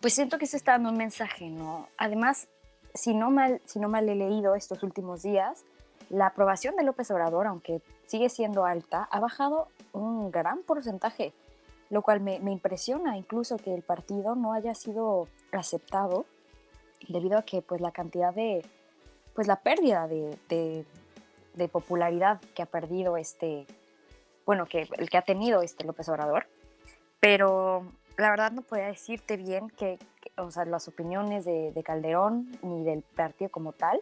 pues 0.00 0.14
siento 0.14 0.38
que 0.38 0.46
se 0.46 0.56
está 0.56 0.72
dando 0.72 0.90
un 0.90 0.96
mensaje, 0.96 1.48
¿no? 1.50 1.88
Además, 1.96 2.48
si 2.94 3.14
no 3.14 3.30
mal, 3.30 3.60
si 3.64 3.78
no 3.78 3.88
mal 3.88 4.08
he 4.08 4.14
leído 4.14 4.54
estos 4.54 4.82
últimos 4.82 5.22
días, 5.22 5.64
la 6.10 6.26
aprobación 6.26 6.76
de 6.76 6.84
López 6.84 7.10
Obrador, 7.10 7.46
aunque 7.46 7.82
sigue 8.06 8.28
siendo 8.28 8.64
alta, 8.64 9.08
ha 9.10 9.20
bajado 9.20 9.68
un 9.92 10.30
gran 10.30 10.62
porcentaje, 10.62 11.32
lo 11.90 12.02
cual 12.02 12.20
me, 12.20 12.36
impresiona 12.36 13.16
incluso 13.16 13.56
que 13.56 13.74
el 13.74 13.82
partido 13.82 14.34
no 14.34 14.52
haya 14.52 14.74
sido 14.74 15.28
aceptado 15.52 16.26
debido 17.08 17.38
a 17.38 17.42
que 17.42 17.62
pues 17.62 17.80
la 17.80 17.92
cantidad 17.92 18.34
de, 18.34 18.64
pues 19.34 19.46
la 19.46 19.56
pérdida 19.56 20.08
de, 20.08 20.84
popularidad 21.72 22.40
que 22.54 22.62
ha 22.62 22.66
perdido 22.66 23.16
este, 23.16 23.66
bueno, 24.46 24.66
que 24.66 24.88
el 24.96 25.10
que 25.10 25.18
ha 25.18 25.22
tenido 25.22 25.60
este 25.60 25.84
López 25.84 26.08
Obrador, 26.08 26.46
pero 27.20 27.90
la 28.16 28.30
verdad 28.30 28.52
no 28.52 28.62
podía 28.62 28.86
decirte 28.86 29.36
bien 29.36 29.70
que, 29.70 29.98
o 30.36 30.50
sea, 30.50 30.64
las 30.64 30.88
opiniones 30.88 31.44
de, 31.44 31.72
de 31.72 31.82
Calderón 31.82 32.58
ni 32.62 32.84
del 32.84 33.02
partido 33.02 33.50
como 33.50 33.72
tal, 33.72 34.00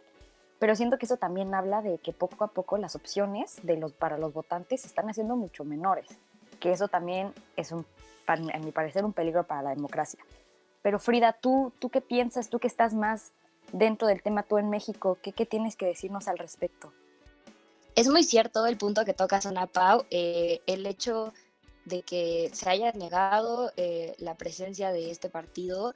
pero 0.59 0.75
siento 0.75 0.97
que 0.97 1.05
eso 1.05 1.17
también 1.17 1.53
habla 1.53 1.81
de 1.81 1.99
que 1.99 2.13
poco 2.13 2.43
a 2.43 2.47
poco 2.47 2.77
las 2.77 2.95
opciones 2.95 3.59
de 3.63 3.77
los, 3.77 3.93
para 3.93 4.17
los 4.17 4.33
votantes 4.33 4.81
se 4.81 4.87
están 4.87 5.09
haciendo 5.09 5.35
mucho 5.35 5.63
menores, 5.63 6.07
que 6.59 6.71
eso 6.71 6.87
también 6.87 7.33
es, 7.55 7.71
un, 7.71 7.85
a 8.25 8.35
mi 8.35 8.71
parecer, 8.71 9.05
un 9.05 9.13
peligro 9.13 9.43
para 9.43 9.61
la 9.61 9.69
democracia. 9.69 10.19
Pero 10.81 10.99
Frida, 10.99 11.33
¿tú, 11.33 11.73
tú 11.79 11.89
qué 11.89 12.01
piensas? 12.01 12.49
¿Tú 12.49 12.59
que 12.59 12.67
estás 12.67 12.93
más 12.93 13.33
dentro 13.71 14.07
del 14.07 14.23
tema 14.23 14.43
tú 14.43 14.57
en 14.57 14.69
México? 14.69 15.17
¿Qué, 15.21 15.31
qué 15.33 15.45
tienes 15.45 15.75
que 15.75 15.85
decirnos 15.85 16.27
al 16.27 16.37
respecto? 16.37 16.91
Es 17.95 18.07
muy 18.07 18.23
cierto 18.23 18.65
el 18.65 18.77
punto 18.77 19.05
que 19.05 19.13
tocas, 19.13 19.45
Ana 19.45 19.67
Pau. 19.67 20.05
Eh, 20.11 20.61
el 20.67 20.85
hecho 20.85 21.33
de 21.87 22.01
que 22.03 22.51
se 22.53 22.69
haya 22.69 22.91
negado 22.91 23.71
eh, 23.77 24.13
la 24.19 24.35
presencia 24.35 24.91
de 24.91 25.09
este 25.09 25.29
partido 25.29 25.93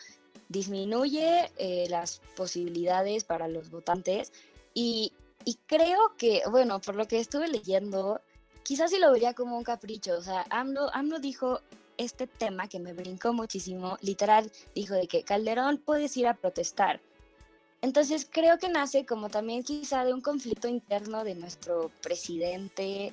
disminuye 0.47 1.51
eh, 1.57 1.87
las 1.89 2.21
posibilidades 2.35 3.25
para 3.25 3.47
los 3.47 3.69
votantes 3.69 4.31
y, 4.73 5.11
creo 5.65 6.15
que, 6.17 6.43
bueno, 6.49 6.79
por 6.79 6.95
lo 6.95 7.07
que 7.07 7.19
estuve 7.19 7.49
leyendo, 7.49 8.21
quizás 8.63 8.91
sí 8.91 8.99
lo 8.99 9.11
vería 9.11 9.33
como 9.33 9.57
un 9.57 9.63
capricho. 9.63 10.17
O 10.17 10.21
sea, 10.21 10.45
AMLO, 10.49 10.89
AMLO 10.93 11.19
dijo 11.19 11.59
este 11.97 12.25
tema 12.25 12.69
que 12.69 12.79
me 12.79 12.93
brincó 12.93 13.33
muchísimo, 13.33 13.97
literal, 14.01 14.49
dijo 14.73 14.93
de 14.93 15.07
que 15.07 15.23
Calderón 15.23 15.77
puedes 15.77 16.15
ir 16.15 16.27
a 16.27 16.35
protestar. 16.35 17.01
Entonces 17.81 18.27
creo 18.29 18.57
que 18.59 18.69
nace 18.69 19.05
como 19.05 19.29
también 19.29 19.63
quizá 19.63 20.05
de 20.05 20.13
un 20.13 20.21
conflicto 20.21 20.67
interno 20.67 21.23
de 21.23 21.35
nuestro 21.35 21.91
presidente. 22.01 23.11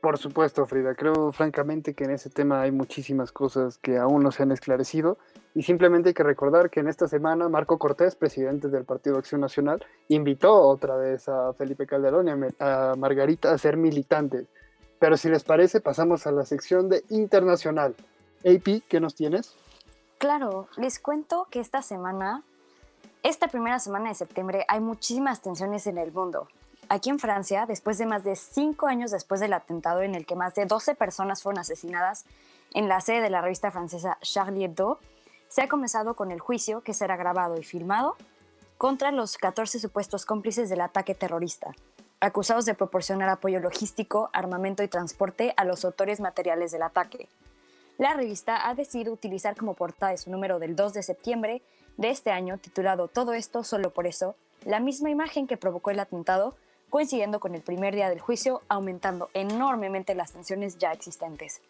Por 0.00 0.18
supuesto, 0.18 0.66
Frida. 0.66 0.94
Creo 0.94 1.32
francamente 1.32 1.94
que 1.94 2.04
en 2.04 2.10
ese 2.10 2.30
tema 2.30 2.60
hay 2.60 2.70
muchísimas 2.70 3.32
cosas 3.32 3.78
que 3.78 3.98
aún 3.98 4.22
no 4.22 4.30
se 4.30 4.42
han 4.42 4.52
esclarecido 4.52 5.18
y 5.54 5.62
simplemente 5.62 6.10
hay 6.10 6.14
que 6.14 6.22
recordar 6.22 6.70
que 6.70 6.80
en 6.80 6.88
esta 6.88 7.08
semana 7.08 7.48
Marco 7.48 7.78
Cortés, 7.78 8.14
presidente 8.14 8.68
del 8.68 8.84
Partido 8.84 9.18
Acción 9.18 9.40
Nacional, 9.40 9.84
invitó 10.08 10.54
otra 10.54 10.96
vez 10.96 11.28
a 11.28 11.52
Felipe 11.54 11.86
Calderón 11.86 12.28
y 12.28 12.30
a 12.60 12.94
Margarita 12.96 13.52
a 13.52 13.58
ser 13.58 13.76
militantes. 13.76 14.46
Pero 14.98 15.16
si 15.16 15.28
les 15.28 15.44
parece, 15.44 15.80
pasamos 15.80 16.26
a 16.26 16.32
la 16.32 16.44
sección 16.44 16.88
de 16.88 17.04
internacional. 17.08 17.94
AP, 18.44 18.82
¿qué 18.88 19.00
nos 19.00 19.14
tienes? 19.14 19.54
Claro, 20.18 20.68
les 20.76 20.98
cuento 20.98 21.48
que 21.50 21.60
esta 21.60 21.82
semana, 21.82 22.42
esta 23.22 23.48
primera 23.48 23.78
semana 23.78 24.10
de 24.10 24.14
septiembre, 24.14 24.64
hay 24.68 24.80
muchísimas 24.80 25.42
tensiones 25.42 25.86
en 25.86 25.98
el 25.98 26.12
mundo. 26.12 26.48
Aquí 26.88 27.10
en 27.10 27.18
Francia, 27.18 27.66
después 27.66 27.98
de 27.98 28.06
más 28.06 28.22
de 28.22 28.36
cinco 28.36 28.86
años 28.86 29.10
después 29.10 29.40
del 29.40 29.52
atentado 29.52 30.02
en 30.02 30.14
el 30.14 30.24
que 30.24 30.36
más 30.36 30.54
de 30.54 30.66
12 30.66 30.94
personas 30.94 31.42
fueron 31.42 31.58
asesinadas 31.58 32.24
en 32.74 32.88
la 32.88 33.00
sede 33.00 33.22
de 33.22 33.30
la 33.30 33.40
revista 33.40 33.72
francesa 33.72 34.18
Charlie 34.20 34.64
Hebdo, 34.64 35.00
se 35.48 35.62
ha 35.62 35.68
comenzado 35.68 36.14
con 36.14 36.30
el 36.30 36.38
juicio 36.38 36.82
que 36.82 36.94
será 36.94 37.16
grabado 37.16 37.58
y 37.58 37.64
filmado 37.64 38.16
contra 38.78 39.10
los 39.10 39.36
14 39.36 39.80
supuestos 39.80 40.26
cómplices 40.26 40.68
del 40.68 40.80
ataque 40.80 41.14
terrorista, 41.14 41.74
acusados 42.20 42.66
de 42.66 42.74
proporcionar 42.74 43.30
apoyo 43.30 43.58
logístico, 43.58 44.30
armamento 44.32 44.82
y 44.82 44.88
transporte 44.88 45.54
a 45.56 45.64
los 45.64 45.84
autores 45.84 46.20
materiales 46.20 46.70
del 46.70 46.82
ataque. 46.82 47.28
La 47.98 48.14
revista 48.14 48.68
ha 48.68 48.74
decidido 48.74 49.12
utilizar 49.12 49.56
como 49.56 49.74
portada 49.74 50.12
de 50.12 50.18
su 50.18 50.30
número 50.30 50.58
del 50.58 50.76
2 50.76 50.92
de 50.92 51.02
septiembre 51.02 51.62
de 51.96 52.10
este 52.10 52.30
año, 52.30 52.58
titulado 52.58 53.08
Todo 53.08 53.32
esto 53.32 53.64
solo 53.64 53.90
por 53.90 54.06
eso, 54.06 54.36
la 54.64 54.80
misma 54.80 55.10
imagen 55.10 55.46
que 55.46 55.56
provocó 55.56 55.90
el 55.90 56.00
atentado, 56.00 56.54
coincidiendo 56.90 57.40
con 57.40 57.54
el 57.54 57.62
primer 57.62 57.94
día 57.94 58.08
del 58.08 58.20
juicio, 58.20 58.62
aumentando 58.68 59.30
enormemente 59.34 60.14
las 60.14 60.32
tensiones 60.32 60.78
ya 60.78 60.92
existentes. 60.92 61.60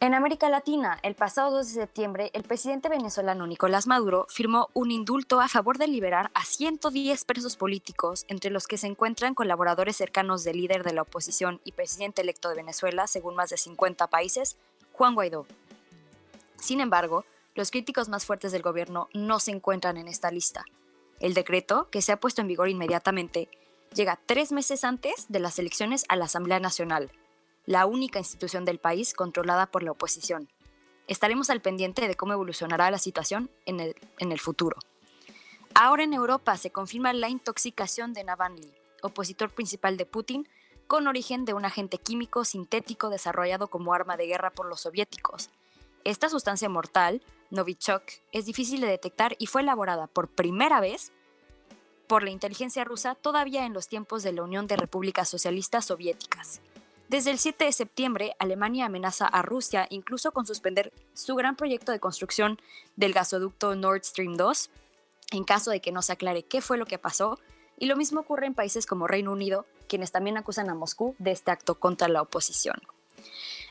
En 0.00 0.14
América 0.14 0.48
Latina, 0.48 1.00
el 1.02 1.16
pasado 1.16 1.50
2 1.56 1.74
de 1.74 1.80
septiembre, 1.80 2.30
el 2.32 2.44
presidente 2.44 2.88
venezolano 2.88 3.48
Nicolás 3.48 3.88
Maduro 3.88 4.26
firmó 4.28 4.68
un 4.72 4.92
indulto 4.92 5.40
a 5.40 5.48
favor 5.48 5.76
de 5.76 5.88
liberar 5.88 6.30
a 6.34 6.44
110 6.44 7.24
presos 7.24 7.56
políticos, 7.56 8.24
entre 8.28 8.52
los 8.52 8.68
que 8.68 8.78
se 8.78 8.86
encuentran 8.86 9.34
colaboradores 9.34 9.96
cercanos 9.96 10.44
del 10.44 10.58
líder 10.58 10.84
de 10.84 10.92
la 10.92 11.02
oposición 11.02 11.60
y 11.64 11.72
presidente 11.72 12.22
electo 12.22 12.48
de 12.48 12.54
Venezuela, 12.54 13.08
según 13.08 13.34
más 13.34 13.50
de 13.50 13.56
50 13.56 14.06
países, 14.06 14.56
Juan 14.92 15.16
Guaidó. 15.16 15.46
Sin 16.60 16.80
embargo, 16.80 17.24
los 17.56 17.72
críticos 17.72 18.08
más 18.08 18.24
fuertes 18.24 18.52
del 18.52 18.62
gobierno 18.62 19.08
no 19.14 19.40
se 19.40 19.50
encuentran 19.50 19.96
en 19.96 20.06
esta 20.06 20.30
lista. 20.30 20.64
El 21.18 21.34
decreto, 21.34 21.88
que 21.90 22.02
se 22.02 22.12
ha 22.12 22.20
puesto 22.20 22.40
en 22.40 22.46
vigor 22.46 22.68
inmediatamente, 22.68 23.48
llega 23.94 24.18
tres 24.26 24.52
meses 24.52 24.84
antes 24.84 25.26
de 25.28 25.40
las 25.40 25.58
elecciones 25.58 26.04
a 26.08 26.16
la 26.16 26.26
Asamblea 26.26 26.60
Nacional, 26.60 27.10
la 27.66 27.86
única 27.86 28.18
institución 28.18 28.64
del 28.64 28.78
país 28.78 29.14
controlada 29.14 29.66
por 29.66 29.82
la 29.82 29.92
oposición. 29.92 30.48
Estaremos 31.06 31.50
al 31.50 31.60
pendiente 31.60 32.06
de 32.06 32.14
cómo 32.14 32.32
evolucionará 32.32 32.90
la 32.90 32.98
situación 32.98 33.50
en 33.66 33.80
el, 33.80 33.96
en 34.18 34.32
el 34.32 34.40
futuro. 34.40 34.76
Ahora 35.74 36.04
en 36.04 36.12
Europa 36.12 36.56
se 36.56 36.70
confirma 36.70 37.12
la 37.12 37.28
intoxicación 37.28 38.12
de 38.12 38.24
Navalny, 38.24 38.72
opositor 39.02 39.50
principal 39.50 39.96
de 39.96 40.06
Putin, 40.06 40.48
con 40.86 41.06
origen 41.06 41.44
de 41.44 41.52
un 41.52 41.64
agente 41.64 41.98
químico 41.98 42.44
sintético 42.44 43.10
desarrollado 43.10 43.68
como 43.68 43.92
arma 43.92 44.16
de 44.16 44.26
guerra 44.26 44.50
por 44.50 44.66
los 44.66 44.80
soviéticos. 44.80 45.50
Esta 46.04 46.30
sustancia 46.30 46.68
mortal, 46.68 47.22
Novichok, 47.50 48.02
es 48.32 48.46
difícil 48.46 48.80
de 48.80 48.86
detectar 48.86 49.36
y 49.38 49.46
fue 49.46 49.60
elaborada 49.60 50.06
por 50.06 50.28
primera 50.28 50.80
vez 50.80 51.12
por 52.08 52.22
la 52.24 52.30
inteligencia 52.30 52.84
rusa 52.84 53.14
todavía 53.14 53.66
en 53.66 53.74
los 53.74 53.86
tiempos 53.86 54.22
de 54.22 54.32
la 54.32 54.42
Unión 54.42 54.66
de 54.66 54.76
Repúblicas 54.76 55.28
Socialistas 55.28 55.84
Soviéticas. 55.84 56.60
Desde 57.08 57.30
el 57.30 57.38
7 57.38 57.66
de 57.66 57.72
septiembre, 57.72 58.34
Alemania 58.38 58.86
amenaza 58.86 59.26
a 59.26 59.42
Rusia 59.42 59.86
incluso 59.90 60.32
con 60.32 60.46
suspender 60.46 60.92
su 61.14 61.36
gran 61.36 61.56
proyecto 61.56 61.92
de 61.92 62.00
construcción 62.00 62.60
del 62.96 63.12
gasoducto 63.12 63.76
Nord 63.76 64.04
Stream 64.04 64.36
2 64.36 64.70
en 65.30 65.44
caso 65.44 65.70
de 65.70 65.80
que 65.80 65.92
no 65.92 66.02
se 66.02 66.12
aclare 66.12 66.42
qué 66.42 66.60
fue 66.60 66.78
lo 66.78 66.86
que 66.86 66.98
pasó. 66.98 67.38
Y 67.78 67.86
lo 67.86 67.96
mismo 67.96 68.20
ocurre 68.20 68.46
en 68.46 68.54
países 68.54 68.86
como 68.86 69.06
Reino 69.06 69.30
Unido, 69.30 69.66
quienes 69.88 70.10
también 70.10 70.36
acusan 70.36 70.68
a 70.68 70.74
Moscú 70.74 71.14
de 71.18 71.30
este 71.30 71.50
acto 71.50 71.78
contra 71.78 72.08
la 72.08 72.22
oposición. 72.22 72.76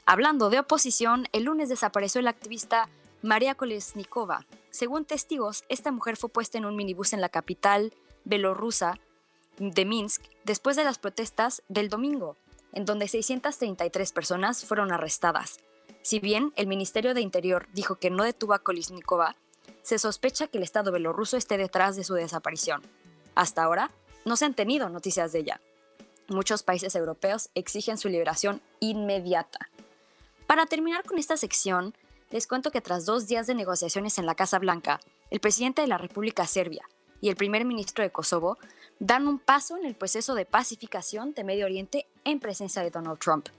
Hablando 0.05 0.49
de 0.49 0.59
oposición, 0.59 1.27
el 1.33 1.43
lunes 1.43 1.67
desapareció 1.67 2.21
la 2.21 2.29
activista 2.29 2.89
María 3.21 3.55
Kolesnikova. 3.55 4.45
Según 4.69 5.05
testigos, 5.05 5.65
esta 5.67 5.91
mujer 5.91 6.15
fue 6.15 6.29
puesta 6.29 6.57
en 6.57 6.65
un 6.65 6.75
minibús 6.75 7.13
en 7.13 7.21
la 7.21 7.29
capital 7.29 7.93
belorrusa 8.27 8.99
de 9.57 9.85
Minsk 9.85 10.23
después 10.43 10.75
de 10.75 10.83
las 10.83 10.99
protestas 10.99 11.63
del 11.67 11.89
domingo 11.89 12.37
en 12.73 12.85
donde 12.85 13.07
633 13.07 14.11
personas 14.11 14.65
fueron 14.65 14.91
arrestadas. 14.91 15.59
Si 16.01 16.19
bien 16.19 16.53
el 16.55 16.67
Ministerio 16.67 17.13
de 17.13 17.21
Interior 17.21 17.67
dijo 17.73 17.95
que 17.95 18.09
no 18.09 18.23
detuvo 18.23 18.53
a 18.53 18.59
Kolisnikova, 18.59 19.35
se 19.81 19.97
sospecha 19.97 20.47
que 20.47 20.57
el 20.57 20.63
Estado 20.63 20.91
belorruso 20.91 21.37
esté 21.37 21.57
detrás 21.57 21.95
de 21.95 22.03
su 22.03 22.13
desaparición. 22.13 22.81
Hasta 23.35 23.63
ahora, 23.63 23.91
no 24.25 24.35
se 24.35 24.45
han 24.45 24.53
tenido 24.53 24.89
noticias 24.89 25.31
de 25.31 25.39
ella. 25.39 25.61
Muchos 26.27 26.61
países 26.61 26.93
europeos 26.95 27.49
exigen 27.55 27.97
su 27.97 28.09
liberación 28.09 28.61
inmediata. 28.79 29.69
Para 30.45 30.65
terminar 30.65 31.03
con 31.03 31.17
esta 31.17 31.37
sección, 31.37 31.95
les 32.29 32.47
cuento 32.47 32.71
que 32.71 32.81
tras 32.81 33.05
dos 33.05 33.27
días 33.27 33.47
de 33.47 33.55
negociaciones 33.55 34.17
en 34.17 34.25
la 34.25 34.35
Casa 34.35 34.59
Blanca, 34.59 34.99
el 35.31 35.39
presidente 35.39 35.81
de 35.81 35.87
la 35.87 35.97
República 35.97 36.45
Serbia 36.45 36.87
y 37.21 37.29
el 37.29 37.35
primer 37.35 37.65
ministro 37.65 38.03
de 38.03 38.11
Kosovo 38.11 38.57
dan 38.99 39.27
un 39.27 39.39
paso 39.39 39.77
en 39.77 39.85
el 39.85 39.95
proceso 39.95 40.35
de 40.35 40.45
pacificación 40.45 41.33
de 41.33 41.43
Medio 41.43 41.65
Oriente 41.65 42.07
en 42.23 42.39
presencia 42.39 42.81
de 42.81 42.89
Donald 42.89 43.19
Trump. 43.19 43.49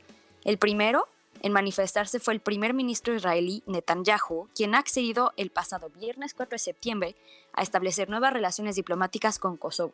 El 0.44 0.58
primero 0.58 1.08
en 1.42 1.52
manifestarse 1.52 2.18
fue 2.18 2.34
el 2.34 2.40
primer 2.40 2.74
ministro 2.74 3.14
israelí 3.14 3.62
Netanyahu, 3.66 4.48
quien 4.54 4.74
ha 4.74 4.78
accedido 4.78 5.32
el 5.36 5.50
pasado 5.50 5.90
viernes 5.90 6.34
4 6.34 6.54
de 6.54 6.58
septiembre 6.58 7.14
a 7.52 7.62
establecer 7.62 8.08
nuevas 8.08 8.32
relaciones 8.32 8.76
diplomáticas 8.76 9.38
con 9.38 9.56
Kosovo, 9.56 9.92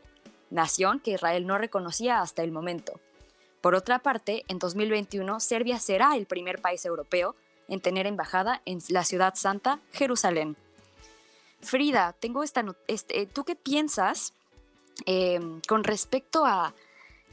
nación 0.50 1.00
que 1.00 1.12
Israel 1.12 1.46
no 1.46 1.58
reconocía 1.58 2.20
hasta 2.20 2.42
el 2.42 2.52
momento. 2.52 2.98
Por 3.60 3.74
otra 3.74 3.98
parte, 3.98 4.44
en 4.48 4.58
2021 4.58 5.40
Serbia 5.40 5.78
será 5.78 6.16
el 6.16 6.26
primer 6.26 6.60
país 6.60 6.84
europeo 6.84 7.34
en 7.68 7.80
tener 7.80 8.06
embajada 8.06 8.62
en 8.66 8.78
la 8.88 9.04
ciudad 9.04 9.34
santa, 9.36 9.80
Jerusalén. 9.92 10.56
Frida, 11.64 12.14
tengo 12.18 12.42
esta 12.42 12.64
este, 12.86 13.26
¿tú 13.26 13.44
qué 13.44 13.56
piensas 13.56 14.32
em, 15.06 15.60
con 15.66 15.84
respecto 15.84 16.44
a, 16.44 16.74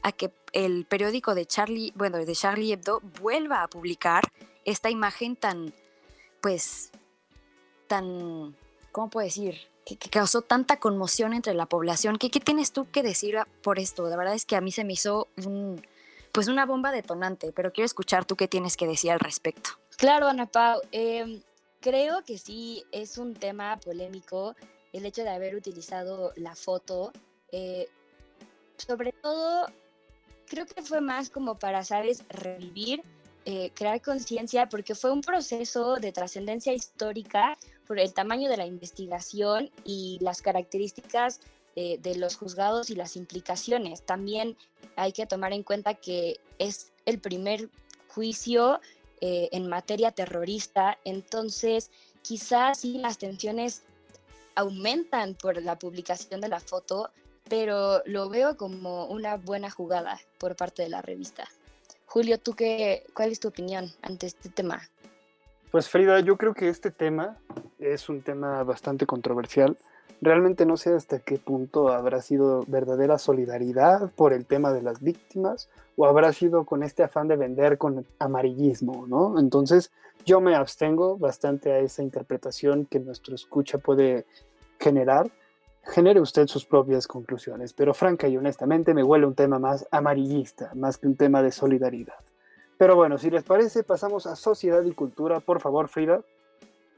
a, 0.02 0.12
que 0.12 0.32
el 0.52 0.84
periódico 0.86 1.34
de 1.34 1.46
Charlie, 1.46 1.92
bueno, 1.94 2.18
de 2.18 2.34
Charlie 2.34 2.72
Hebdo 2.72 3.00
vuelva 3.20 3.62
a 3.62 3.68
publicar 3.68 4.24
esta 4.64 4.90
imagen 4.90 5.36
tan, 5.36 5.72
pues, 6.40 6.90
tan, 7.86 8.56
¿cómo 8.90 9.10
puedo 9.10 9.24
decir? 9.24 9.58
Que, 9.84 9.96
causó 9.96 10.42
tanta 10.42 10.78
conmoción 10.78 11.34
entre 11.34 11.54
la 11.54 11.66
población. 11.66 12.16
¿Qué, 12.16 12.30
¿Qué, 12.30 12.40
tienes 12.40 12.72
tú 12.72 12.90
que 12.90 13.02
decir 13.02 13.36
por 13.62 13.78
esto? 13.78 14.08
La 14.08 14.16
verdad 14.16 14.34
es 14.34 14.46
que 14.46 14.56
a 14.56 14.60
mí 14.60 14.72
se 14.72 14.84
me 14.84 14.92
hizo 14.92 15.28
un, 15.44 15.84
pues 16.32 16.48
una 16.48 16.66
bomba 16.66 16.92
detonante, 16.92 17.52
pero 17.52 17.72
quiero 17.72 17.86
escuchar 17.86 18.24
tú 18.24 18.36
qué 18.36 18.48
tienes 18.48 18.76
que 18.76 18.86
decir 18.86 19.10
al 19.10 19.20
respecto. 19.20 19.70
Claro, 19.96 20.28
Ana 20.28 20.46
Pau. 20.46 20.80
Em, 20.90 21.42
creo 21.82 22.22
que 22.24 22.38
sí 22.38 22.84
es 22.92 23.18
un 23.18 23.34
tema 23.34 23.78
polémico 23.78 24.54
el 24.92 25.04
hecho 25.04 25.22
de 25.24 25.30
haber 25.30 25.54
utilizado 25.54 26.32
la 26.36 26.54
foto. 26.54 27.12
Eh, 27.50 27.88
sobre 28.78 29.12
todo, 29.12 29.66
creo 30.46 30.64
que 30.64 30.82
fue 30.82 31.00
más 31.00 31.28
como 31.28 31.58
para, 31.58 31.84
¿sabes?, 31.84 32.24
revivir, 32.28 33.02
eh, 33.44 33.70
crear 33.74 34.00
conciencia, 34.00 34.68
porque 34.68 34.94
fue 34.94 35.10
un 35.10 35.22
proceso 35.22 35.96
de 35.96 36.12
trascendencia 36.12 36.72
histórica 36.72 37.58
por 37.86 37.98
el 37.98 38.14
tamaño 38.14 38.48
de 38.48 38.56
la 38.56 38.66
investigación 38.66 39.70
y 39.84 40.18
las 40.20 40.40
características 40.40 41.40
eh, 41.74 41.98
de 42.00 42.14
los 42.16 42.36
juzgados 42.36 42.90
y 42.90 42.94
las 42.94 43.16
implicaciones. 43.16 44.02
También 44.02 44.56
hay 44.94 45.12
que 45.12 45.26
tomar 45.26 45.52
en 45.52 45.64
cuenta 45.64 45.94
que 45.94 46.38
es 46.58 46.92
el 47.06 47.18
primer 47.18 47.68
juicio 48.08 48.80
eh, 49.24 49.48
en 49.52 49.68
materia 49.68 50.10
terrorista, 50.10 50.98
entonces 51.04 51.92
quizás 52.22 52.80
sí 52.80 52.98
las 52.98 53.18
tensiones 53.18 53.84
aumentan 54.56 55.36
por 55.36 55.62
la 55.62 55.78
publicación 55.78 56.40
de 56.40 56.48
la 56.48 56.58
foto, 56.58 57.08
pero 57.48 58.02
lo 58.04 58.28
veo 58.28 58.56
como 58.56 59.06
una 59.06 59.36
buena 59.36 59.70
jugada 59.70 60.18
por 60.38 60.56
parte 60.56 60.82
de 60.82 60.88
la 60.88 61.02
revista. 61.02 61.46
Julio, 62.06 62.36
¿tú 62.40 62.54
qué, 62.54 63.04
cuál 63.14 63.30
es 63.30 63.38
tu 63.38 63.46
opinión 63.46 63.92
ante 64.02 64.26
este 64.26 64.48
tema? 64.48 64.82
Pues 65.70 65.88
Frida, 65.88 66.18
yo 66.18 66.36
creo 66.36 66.52
que 66.52 66.68
este 66.68 66.90
tema 66.90 67.38
es 67.78 68.08
un 68.08 68.22
tema 68.22 68.64
bastante 68.64 69.06
controversial 69.06 69.78
Realmente 70.22 70.66
no 70.66 70.76
sé 70.76 70.94
hasta 70.94 71.18
qué 71.18 71.36
punto 71.36 71.88
habrá 71.88 72.22
sido 72.22 72.62
verdadera 72.68 73.18
solidaridad 73.18 74.12
por 74.12 74.32
el 74.32 74.46
tema 74.46 74.72
de 74.72 74.80
las 74.80 75.02
víctimas 75.02 75.68
o 75.96 76.06
habrá 76.06 76.32
sido 76.32 76.64
con 76.64 76.84
este 76.84 77.02
afán 77.02 77.26
de 77.26 77.34
vender 77.34 77.76
con 77.76 78.06
amarillismo, 78.20 79.04
¿no? 79.08 79.40
Entonces 79.40 79.90
yo 80.24 80.40
me 80.40 80.54
abstengo 80.54 81.18
bastante 81.18 81.72
a 81.72 81.80
esa 81.80 82.04
interpretación 82.04 82.86
que 82.86 83.00
nuestro 83.00 83.34
escucha 83.34 83.78
puede 83.78 84.24
generar. 84.78 85.28
Genere 85.82 86.20
usted 86.20 86.46
sus 86.46 86.66
propias 86.66 87.08
conclusiones, 87.08 87.72
pero 87.72 87.92
franca 87.92 88.28
y 88.28 88.36
honestamente 88.36 88.94
me 88.94 89.02
huele 89.02 89.26
un 89.26 89.34
tema 89.34 89.58
más 89.58 89.88
amarillista, 89.90 90.70
más 90.76 90.98
que 90.98 91.08
un 91.08 91.16
tema 91.16 91.42
de 91.42 91.50
solidaridad. 91.50 92.20
Pero 92.78 92.94
bueno, 92.94 93.18
si 93.18 93.28
les 93.28 93.42
parece, 93.42 93.82
pasamos 93.82 94.28
a 94.28 94.36
sociedad 94.36 94.84
y 94.84 94.92
cultura. 94.92 95.40
Por 95.40 95.58
favor, 95.58 95.88
Frida. 95.88 96.22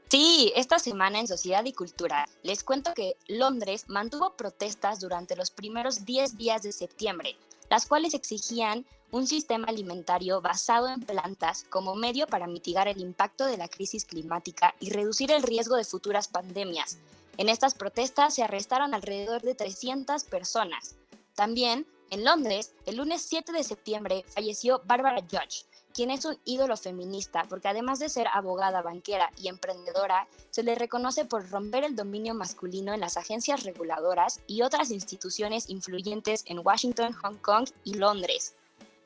Sí, 0.07 0.53
esta 0.55 0.77
semana 0.77 1.19
en 1.19 1.27
Sociedad 1.27 1.65
y 1.65 1.73
Cultura 1.73 2.29
les 2.43 2.63
cuento 2.63 2.93
que 2.93 3.17
Londres 3.27 3.85
mantuvo 3.87 4.33
protestas 4.33 4.99
durante 4.99 5.35
los 5.35 5.49
primeros 5.49 6.05
10 6.05 6.37
días 6.37 6.61
de 6.61 6.71
septiembre, 6.71 7.35
las 7.71 7.87
cuales 7.87 8.13
exigían 8.13 8.85
un 9.09 9.25
sistema 9.25 9.67
alimentario 9.67 10.41
basado 10.41 10.89
en 10.89 11.01
plantas 11.01 11.65
como 11.71 11.95
medio 11.95 12.27
para 12.27 12.45
mitigar 12.45 12.87
el 12.87 13.01
impacto 13.01 13.47
de 13.47 13.57
la 13.57 13.67
crisis 13.67 14.05
climática 14.05 14.75
y 14.79 14.91
reducir 14.91 15.31
el 15.31 15.41
riesgo 15.41 15.75
de 15.75 15.85
futuras 15.85 16.27
pandemias. 16.27 16.99
En 17.37 17.49
estas 17.49 17.73
protestas 17.73 18.35
se 18.35 18.43
arrestaron 18.43 18.93
alrededor 18.93 19.41
de 19.41 19.55
300 19.55 20.23
personas. 20.25 20.95
También, 21.33 21.87
en 22.11 22.23
Londres, 22.23 22.73
el 22.85 22.97
lunes 22.97 23.23
7 23.23 23.51
de 23.51 23.63
septiembre 23.63 24.23
falleció 24.27 24.81
Barbara 24.85 25.21
Judge, 25.21 25.65
quien 25.95 26.11
es 26.11 26.25
un 26.25 26.37
ídolo 26.43 26.75
feminista, 26.75 27.45
porque 27.47 27.69
además 27.69 27.99
de 27.99 28.09
ser 28.09 28.27
abogada, 28.33 28.81
banquera 28.81 29.31
y 29.37 29.47
emprendedora, 29.47 30.27
se 30.49 30.61
le 30.61 30.75
reconoce 30.75 31.23
por 31.23 31.49
romper 31.49 31.85
el 31.85 31.95
dominio 31.95 32.33
masculino 32.33 32.93
en 32.93 32.99
las 32.99 33.15
agencias 33.15 33.63
reguladoras 33.63 34.41
y 34.45 34.61
otras 34.61 34.91
instituciones 34.91 35.69
influyentes 35.69 36.43
en 36.47 36.59
Washington, 36.59 37.13
Hong 37.13 37.37
Kong 37.37 37.69
y 37.85 37.93
Londres. 37.93 38.55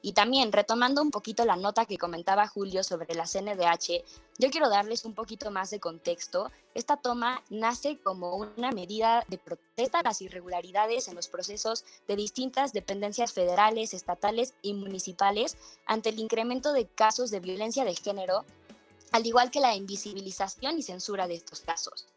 Y 0.01 0.13
también, 0.13 0.53
retomando 0.53 1.01
un 1.01 1.11
poquito 1.11 1.43
la 1.43 1.57
nota 1.57 1.85
que 1.85 1.97
comentaba 1.97 2.47
Julio 2.47 2.83
sobre 2.83 3.13
la 3.15 3.25
CNDH, 3.25 4.03
yo 4.37 4.49
quiero 4.49 4.69
darles 4.69 5.03
un 5.03 5.13
poquito 5.13 5.51
más 5.51 5.71
de 5.71 5.81
contexto. 5.81 6.51
Esta 6.73 6.95
toma 6.95 7.43
nace 7.49 7.99
como 7.99 8.37
una 8.37 8.71
medida 8.71 9.25
de 9.27 9.37
protesta 9.37 9.99
a 9.99 10.03
las 10.03 10.21
irregularidades 10.21 11.09
en 11.09 11.15
los 11.15 11.27
procesos 11.27 11.83
de 12.07 12.15
distintas 12.15 12.71
dependencias 12.71 13.33
federales, 13.33 13.93
estatales 13.93 14.53
y 14.61 14.73
municipales 14.73 15.57
ante 15.85 16.09
el 16.09 16.19
incremento 16.19 16.71
de 16.71 16.87
casos 16.87 17.29
de 17.29 17.41
violencia 17.41 17.83
de 17.83 17.95
género, 17.95 18.45
al 19.11 19.25
igual 19.25 19.51
que 19.51 19.59
la 19.59 19.75
invisibilización 19.75 20.77
y 20.77 20.83
censura 20.83 21.27
de 21.27 21.35
estos 21.35 21.59
casos. 21.59 22.07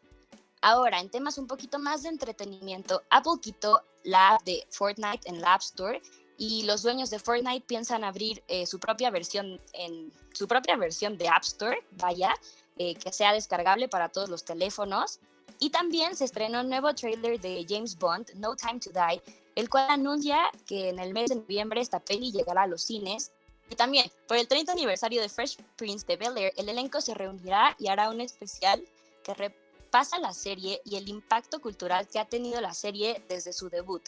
Ahora, 0.61 1.01
en 1.01 1.09
temas 1.09 1.37
un 1.37 1.47
poquito 1.47 1.79
más 1.79 2.03
de 2.03 2.09
entretenimiento, 2.09 3.01
Apple 3.09 3.41
quitó 3.41 3.81
la 4.03 4.35
app 4.35 4.43
de 4.43 4.65
Fortnite 4.69 5.27
en 5.27 5.41
la 5.41 5.55
App 5.55 5.61
Store 5.61 6.01
y 6.37 6.63
los 6.63 6.81
dueños 6.81 7.09
de 7.09 7.19
Fortnite 7.19 7.65
piensan 7.65 8.03
abrir 8.03 8.43
eh, 8.47 8.65
su 8.65 8.79
propia 8.79 9.09
versión 9.09 9.61
en 9.73 10.11
su 10.33 10.47
propia 10.47 10.75
versión 10.75 11.17
de 11.17 11.27
App 11.27 11.43
Store, 11.43 11.77
vaya, 11.91 12.33
eh, 12.77 12.95
que 12.95 13.11
sea 13.11 13.33
descargable 13.33 13.87
para 13.87 14.09
todos 14.09 14.29
los 14.29 14.43
teléfonos. 14.43 15.19
Y 15.59 15.69
también 15.69 16.15
se 16.15 16.25
estrenó 16.25 16.61
un 16.61 16.69
nuevo 16.69 16.93
trailer 16.93 17.39
de 17.39 17.65
James 17.67 17.97
Bond, 17.97 18.31
No 18.35 18.55
Time 18.55 18.79
to 18.79 18.89
Die, 18.89 19.21
el 19.55 19.69
cual 19.69 19.89
anuncia 19.89 20.39
que 20.65 20.89
en 20.89 20.99
el 20.99 21.13
mes 21.13 21.29
de 21.29 21.35
noviembre 21.35 21.81
esta 21.81 21.99
peli 21.99 22.31
llegará 22.31 22.63
a 22.63 22.67
los 22.67 22.81
cines. 22.81 23.31
Y 23.69 23.75
también, 23.75 24.11
por 24.27 24.37
el 24.37 24.47
30 24.47 24.71
aniversario 24.71 25.21
de 25.21 25.29
Fresh 25.29 25.57
Prince 25.77 26.05
de 26.05 26.17
Bel 26.17 26.37
Air, 26.37 26.53
el 26.57 26.67
elenco 26.67 26.99
se 26.99 27.13
reunirá 27.13 27.75
y 27.79 27.87
hará 27.87 28.09
un 28.09 28.19
especial 28.19 28.83
que 29.23 29.33
repasa 29.33 30.19
la 30.19 30.33
serie 30.33 30.81
y 30.83 30.95
el 30.95 31.07
impacto 31.07 31.61
cultural 31.61 32.07
que 32.07 32.19
ha 32.19 32.25
tenido 32.25 32.59
la 32.59 32.73
serie 32.73 33.23
desde 33.29 33.53
su 33.53 33.69
debut. 33.69 34.03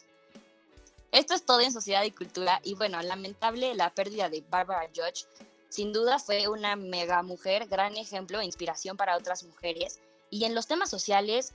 Esto 1.16 1.34
es 1.34 1.46
todo 1.46 1.62
en 1.62 1.72
sociedad 1.72 2.04
y 2.04 2.12
cultura 2.12 2.60
y 2.62 2.76
bueno, 2.76 3.02
lamentable 3.02 3.74
la 3.74 3.90
pérdida 3.90 4.28
de 4.28 4.44
Barbara 4.50 4.90
Judge. 4.94 5.26
Sin 5.70 5.94
duda 5.94 6.20
fue 6.20 6.50
una 6.50 6.76
mega 6.76 7.24
mujer, 7.24 7.68
gran 7.68 7.96
ejemplo 7.96 8.42
e 8.42 8.46
inspiración 8.46 8.98
para 8.98 9.16
otras 9.16 9.46
mujeres. 9.46 10.02
Y 10.30 10.44
en 10.44 10.54
los 10.54 10.68
temas 10.68 10.90
sociales, 10.90 11.54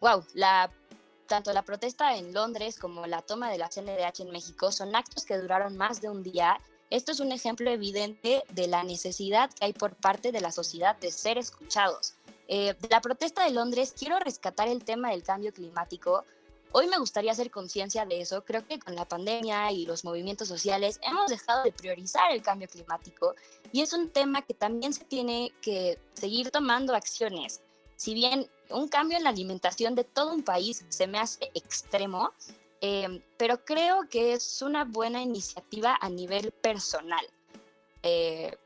wow, 0.00 0.22
tanto 1.26 1.54
la 1.54 1.62
protesta 1.62 2.18
en 2.18 2.34
Londres 2.34 2.78
como 2.78 3.06
la 3.06 3.22
toma 3.22 3.50
de 3.50 3.56
la 3.56 3.70
CNDH 3.70 4.20
en 4.20 4.30
México 4.30 4.70
son 4.72 4.94
actos 4.94 5.24
que 5.24 5.38
duraron 5.38 5.78
más 5.78 6.02
de 6.02 6.10
un 6.10 6.22
día. 6.22 6.60
Esto 6.90 7.12
es 7.12 7.20
un 7.20 7.32
ejemplo 7.32 7.70
evidente 7.70 8.42
de 8.50 8.66
la 8.66 8.84
necesidad 8.84 9.48
que 9.54 9.64
hay 9.64 9.72
por 9.72 9.96
parte 9.96 10.32
de 10.32 10.42
la 10.42 10.52
sociedad 10.52 10.96
de 10.98 11.10
ser 11.12 11.38
escuchados. 11.38 12.12
Eh, 12.46 12.74
de 12.78 12.88
la 12.88 13.00
protesta 13.00 13.44
de 13.44 13.52
Londres 13.52 13.94
quiero 13.98 14.18
rescatar 14.18 14.68
el 14.68 14.84
tema 14.84 15.12
del 15.12 15.22
cambio 15.22 15.50
climático 15.54 16.26
Hoy 16.72 16.86
me 16.86 16.98
gustaría 16.98 17.32
hacer 17.32 17.50
conciencia 17.50 18.04
de 18.04 18.20
eso. 18.20 18.44
Creo 18.44 18.66
que 18.66 18.78
con 18.78 18.94
la 18.94 19.06
pandemia 19.06 19.72
y 19.72 19.86
los 19.86 20.04
movimientos 20.04 20.48
sociales 20.48 21.00
hemos 21.02 21.30
dejado 21.30 21.64
de 21.64 21.72
priorizar 21.72 22.30
el 22.30 22.42
cambio 22.42 22.68
climático 22.68 23.34
y 23.72 23.80
es 23.80 23.92
un 23.92 24.10
tema 24.10 24.42
que 24.42 24.54
también 24.54 24.92
se 24.92 25.04
tiene 25.04 25.52
que 25.62 25.98
seguir 26.14 26.50
tomando 26.50 26.94
acciones. 26.94 27.62
Si 27.96 28.14
bien 28.14 28.48
un 28.70 28.88
cambio 28.88 29.16
en 29.16 29.24
la 29.24 29.30
alimentación 29.30 29.94
de 29.94 30.04
todo 30.04 30.32
un 30.34 30.42
país 30.42 30.84
se 30.88 31.06
me 31.06 31.18
hace 31.18 31.50
extremo, 31.54 32.32
eh, 32.80 33.22
pero 33.38 33.64
creo 33.64 34.08
que 34.08 34.34
es 34.34 34.62
una 34.62 34.84
buena 34.84 35.22
iniciativa 35.22 35.96
a 36.00 36.08
nivel 36.10 36.52
personal. 36.52 37.26
Eh, 38.02 38.56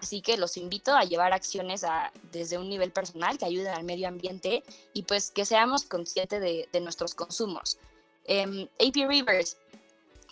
Así 0.00 0.22
que 0.22 0.38
los 0.38 0.56
invito 0.56 0.92
a 0.94 1.04
llevar 1.04 1.34
acciones 1.34 1.84
desde 2.32 2.56
un 2.56 2.70
nivel 2.70 2.90
personal 2.90 3.36
que 3.36 3.44
ayuden 3.44 3.74
al 3.74 3.84
medio 3.84 4.08
ambiente 4.08 4.62
y 4.94 5.02
pues 5.02 5.30
que 5.30 5.44
seamos 5.44 5.84
conscientes 5.84 6.40
de, 6.40 6.80
nuestros 6.80 7.14
consumos. 7.14 7.78
Em, 8.24 8.66
AP 8.78 9.06
Rivers, 9.06 9.58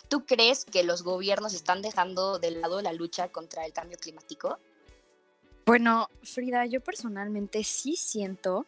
¿tú 0.09 0.24
crees 0.24 0.64
que 0.64 0.85
los 0.85 1.02
gobiernos 1.02 1.52
están 1.52 1.83
dejando 1.83 2.38
de 2.38 2.52
lado 2.52 2.81
la 2.81 2.94
lucha 2.94 3.28
contra 3.28 3.66
el 3.66 3.74
cambio 3.74 3.98
climático? 3.98 4.59
Bueno, 5.66 6.09
Frida, 6.22 6.64
yo 6.64 6.81
personalmente 6.81 7.62
sí 7.62 7.96
siento, 7.96 8.64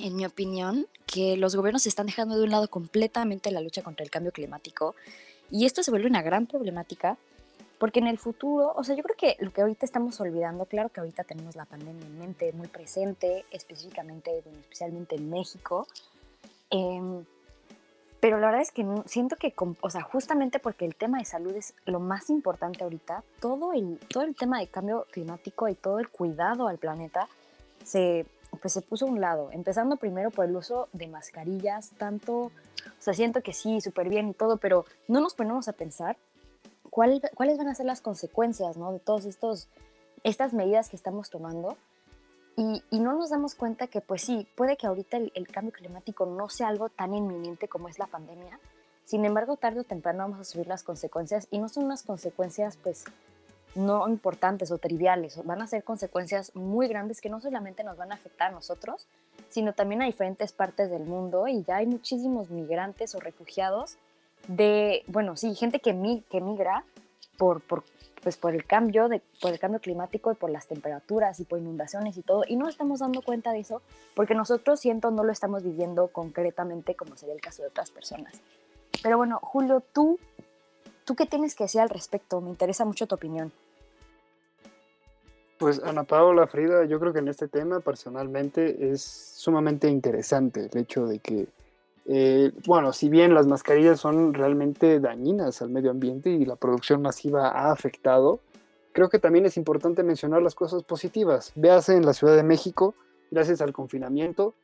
en 0.00 0.16
mi 0.16 0.26
opinión, 0.26 0.88
que 1.06 1.36
los 1.36 1.54
gobiernos 1.54 1.86
están 1.86 2.06
dejando 2.06 2.36
de 2.36 2.42
un 2.42 2.50
lado 2.50 2.68
completamente 2.68 3.52
la 3.52 3.60
lucha 3.60 3.82
contra 3.82 4.02
el 4.02 4.10
cambio 4.10 4.32
climático 4.32 4.96
y 5.48 5.64
esto 5.64 5.84
se 5.84 5.92
vuelve 5.92 6.08
una 6.08 6.22
gran 6.22 6.46
problemática 6.46 7.16
porque 7.78 8.00
en 8.00 8.06
el 8.06 8.18
futuro, 8.18 8.72
o 8.76 8.84
sea, 8.84 8.94
yo 8.96 9.02
creo 9.02 9.16
que 9.16 9.36
lo 9.38 9.52
que 9.52 9.62
ahorita 9.62 9.86
estamos 9.86 10.20
olvidando, 10.20 10.66
claro 10.66 10.88
que 10.88 11.00
ahorita 11.00 11.24
tenemos 11.24 11.56
la 11.56 11.64
pandemia 11.64 12.06
en 12.06 12.18
mente, 12.18 12.52
muy 12.52 12.68
presente, 12.68 13.44
específicamente, 13.50 14.42
especialmente 14.62 15.16
en 15.16 15.30
México, 15.30 15.86
eh, 16.70 17.24
pero 18.20 18.40
la 18.40 18.46
verdad 18.46 18.62
es 18.62 18.72
que 18.72 18.84
siento 19.06 19.36
que, 19.36 19.54
o 19.80 19.90
sea, 19.90 20.02
justamente 20.02 20.58
porque 20.58 20.84
el 20.84 20.96
tema 20.96 21.18
de 21.18 21.24
salud 21.24 21.54
es 21.54 21.74
lo 21.84 22.00
más 22.00 22.30
importante 22.30 22.82
ahorita, 22.82 23.22
todo 23.40 23.72
el, 23.72 23.98
todo 24.12 24.24
el 24.24 24.34
tema 24.34 24.58
de 24.58 24.66
cambio 24.66 25.06
climático 25.12 25.68
y 25.68 25.74
todo 25.74 26.00
el 26.00 26.08
cuidado 26.08 26.66
al 26.66 26.78
planeta 26.78 27.28
se, 27.84 28.26
pues 28.60 28.72
se 28.72 28.82
puso 28.82 29.06
a 29.06 29.08
un 29.08 29.20
lado, 29.20 29.50
empezando 29.52 29.96
primero 29.96 30.32
por 30.32 30.46
el 30.46 30.56
uso 30.56 30.88
de 30.92 31.06
mascarillas, 31.06 31.90
tanto, 31.96 32.34
o 32.34 32.50
sea, 32.98 33.14
siento 33.14 33.40
que 33.40 33.52
sí, 33.52 33.80
súper 33.80 34.08
bien 34.08 34.30
y 34.30 34.34
todo, 34.34 34.56
pero 34.56 34.84
no 35.06 35.20
nos 35.20 35.34
ponemos 35.34 35.68
a 35.68 35.72
pensar 35.72 36.16
cuál, 36.90 37.20
cuáles 37.34 37.58
van 37.58 37.68
a 37.68 37.74
ser 37.74 37.86
las 37.86 38.00
consecuencias, 38.00 38.76
¿no? 38.76 38.92
De 38.92 38.98
todas 38.98 39.26
estas 40.24 40.52
medidas 40.52 40.88
que 40.88 40.96
estamos 40.96 41.30
tomando 41.30 41.76
y, 42.90 42.98
no 42.98 43.12
nos 43.14 43.30
damos 43.30 43.54
cuenta 43.54 43.86
que, 43.86 44.00
pues 44.00 44.22
sí, 44.22 44.48
puede 44.56 44.76
que 44.76 44.88
ahorita 44.88 45.16
el, 45.16 45.46
cambio 45.46 45.72
climático 45.72 46.26
no 46.26 46.48
sea 46.48 46.66
algo 46.66 46.88
tan 46.88 47.14
inminente 47.14 47.68
como 47.68 47.88
es 47.88 48.00
la 48.00 48.08
pandemia. 48.08 48.58
Sin 49.04 49.24
embargo, 49.24 49.56
tarde 49.56 49.80
o 49.80 49.84
temprano 49.84 50.24
vamos 50.24 50.40
a 50.40 50.44
subir 50.44 50.66
las 50.66 50.82
consecuencias 50.82 51.46
y 51.52 51.60
no 51.60 51.68
son 51.68 51.84
unas 51.84 52.02
consecuencias, 52.02 52.76
pues, 52.76 53.04
no 53.76 54.08
importantes 54.08 54.72
o 54.72 54.78
triviales. 54.78 55.40
Van 55.46 55.62
a 55.62 55.68
ser 55.68 55.84
consecuencias 55.84 56.50
muy 56.56 56.88
grandes 56.88 57.20
que 57.20 57.30
no 57.30 57.40
solamente 57.40 57.84
nos 57.84 57.96
van 57.96 58.10
a 58.10 58.16
afectar 58.16 58.48
a 58.48 58.54
nosotros, 58.54 59.06
sino 59.50 59.72
también 59.72 60.02
a 60.02 60.06
diferentes 60.06 60.50
partes 60.50 60.90
del 60.90 61.04
mundo 61.04 61.46
y 61.46 61.62
ya 61.62 61.76
hay 61.76 61.86
muchísimos 61.86 62.50
migrantes 62.50 63.14
o 63.14 63.20
refugiados 63.20 63.98
de, 64.46 65.02
bueno, 65.06 65.36
sí, 65.36 65.54
gente 65.54 65.80
que, 65.80 65.92
mi, 65.92 66.22
que 66.30 66.40
migra 66.40 66.84
por, 67.36 67.60
por 67.60 67.84
pues 68.22 68.36
por 68.36 68.54
el 68.54 68.64
cambio 68.64 69.08
de, 69.08 69.22
por 69.40 69.52
el 69.52 69.58
cambio 69.58 69.80
climático 69.80 70.32
y 70.32 70.34
por 70.34 70.50
las 70.50 70.66
temperaturas 70.66 71.38
y 71.40 71.44
por 71.44 71.58
inundaciones 71.58 72.16
y 72.16 72.22
todo 72.22 72.44
y 72.46 72.56
no 72.56 72.68
estamos 72.68 73.00
dando 73.00 73.22
cuenta 73.22 73.52
de 73.52 73.60
eso 73.60 73.82
porque 74.14 74.34
nosotros 74.34 74.80
siento 74.80 75.10
no 75.10 75.24
lo 75.24 75.32
estamos 75.32 75.62
viviendo 75.62 76.08
concretamente 76.08 76.94
como 76.94 77.16
sería 77.16 77.34
el 77.34 77.40
caso 77.40 77.62
de 77.62 77.68
otras 77.68 77.90
personas. 77.90 78.40
Pero 79.02 79.16
bueno 79.16 79.38
Julio 79.42 79.82
tú 79.92 80.18
tú 81.04 81.14
qué 81.14 81.26
tienes 81.26 81.54
que 81.54 81.64
decir 81.64 81.80
al 81.80 81.88
respecto 81.88 82.40
me 82.40 82.50
interesa 82.50 82.84
mucho 82.84 83.06
tu 83.06 83.14
opinión. 83.14 83.52
Pues 85.58 85.82
Ana 85.82 86.04
Paula 86.04 86.46
Frida 86.46 86.84
yo 86.84 87.00
creo 87.00 87.12
que 87.12 87.18
en 87.20 87.28
este 87.28 87.48
tema 87.48 87.80
personalmente 87.80 88.90
es 88.92 89.02
sumamente 89.02 89.88
interesante 89.88 90.68
el 90.70 90.78
hecho 90.78 91.06
de 91.06 91.18
que 91.18 91.48
eh, 92.10 92.52
bueno, 92.66 92.94
si 92.94 93.10
bien 93.10 93.34
las 93.34 93.46
mascarillas 93.46 94.00
son 94.00 94.32
realmente 94.32 94.98
dañinas 94.98 95.60
al 95.60 95.68
medio 95.68 95.90
ambiente 95.90 96.30
y 96.30 96.46
la 96.46 96.56
producción 96.56 97.02
masiva 97.02 97.48
ha 97.50 97.70
afectado, 97.70 98.40
creo 98.92 99.10
que 99.10 99.18
también 99.18 99.44
es 99.44 99.58
importante 99.58 100.02
mencionar 100.02 100.40
las 100.40 100.54
cosas 100.54 100.82
positivas. 100.84 101.52
Véase 101.54 101.96
en 101.96 102.06
la 102.06 102.14
Ciudad 102.14 102.34
de 102.34 102.42
México, 102.42 102.94
gracias 103.30 103.60
al 103.60 103.74
confinamiento, 103.74 104.54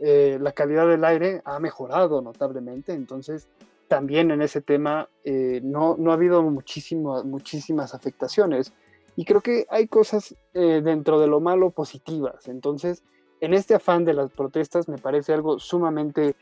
eh, 0.00 0.38
la 0.40 0.52
calidad 0.52 0.88
del 0.88 1.04
aire 1.04 1.42
ha 1.44 1.60
mejorado 1.60 2.22
notablemente, 2.22 2.94
entonces 2.94 3.48
también 3.86 4.30
en 4.30 4.40
ese 4.40 4.62
tema 4.62 5.10
eh, 5.24 5.60
no, 5.62 5.96
no, 5.98 6.10
ha 6.10 6.14
habido 6.14 6.42
muchísimas 6.42 7.94
afectaciones. 7.94 8.72
Y 9.14 9.26
creo 9.26 9.42
que 9.42 9.66
hay 9.70 9.86
cosas 9.86 10.34
dentro 10.52 11.20
de 11.20 11.28
lo 11.28 11.38
malo 11.38 11.70
positivas. 11.70 12.48
Entonces, 12.48 13.04
en 13.40 13.54
este 13.54 13.74
afán 13.74 14.04
de 14.04 14.12
las 14.12 14.32
protestas 14.32 14.88
me 14.88 14.98
parece 14.98 15.32
algo 15.32 15.60
sumamente 15.60 16.34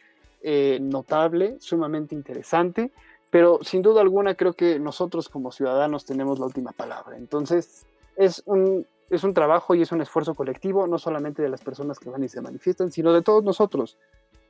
eh, 0.42 0.78
notable, 0.80 1.56
sumamente 1.60 2.14
interesante, 2.14 2.90
pero 3.30 3.60
sin 3.62 3.80
duda 3.80 4.00
alguna 4.00 4.34
creo 4.34 4.52
que 4.52 4.78
nosotros 4.78 5.28
como 5.28 5.52
ciudadanos 5.52 6.04
tenemos 6.04 6.38
la 6.38 6.46
última 6.46 6.72
palabra. 6.72 7.16
Entonces, 7.16 7.86
es 8.16 8.42
un, 8.44 8.86
es 9.08 9.24
un 9.24 9.34
trabajo 9.34 9.74
y 9.74 9.82
es 9.82 9.92
un 9.92 10.00
esfuerzo 10.00 10.34
colectivo, 10.34 10.86
no 10.86 10.98
solamente 10.98 11.42
de 11.42 11.48
las 11.48 11.62
personas 11.62 11.98
que 11.98 12.10
van 12.10 12.24
y 12.24 12.28
se 12.28 12.40
manifiestan, 12.40 12.92
sino 12.92 13.12
de 13.12 13.22
todos 13.22 13.42
nosotros. 13.42 13.96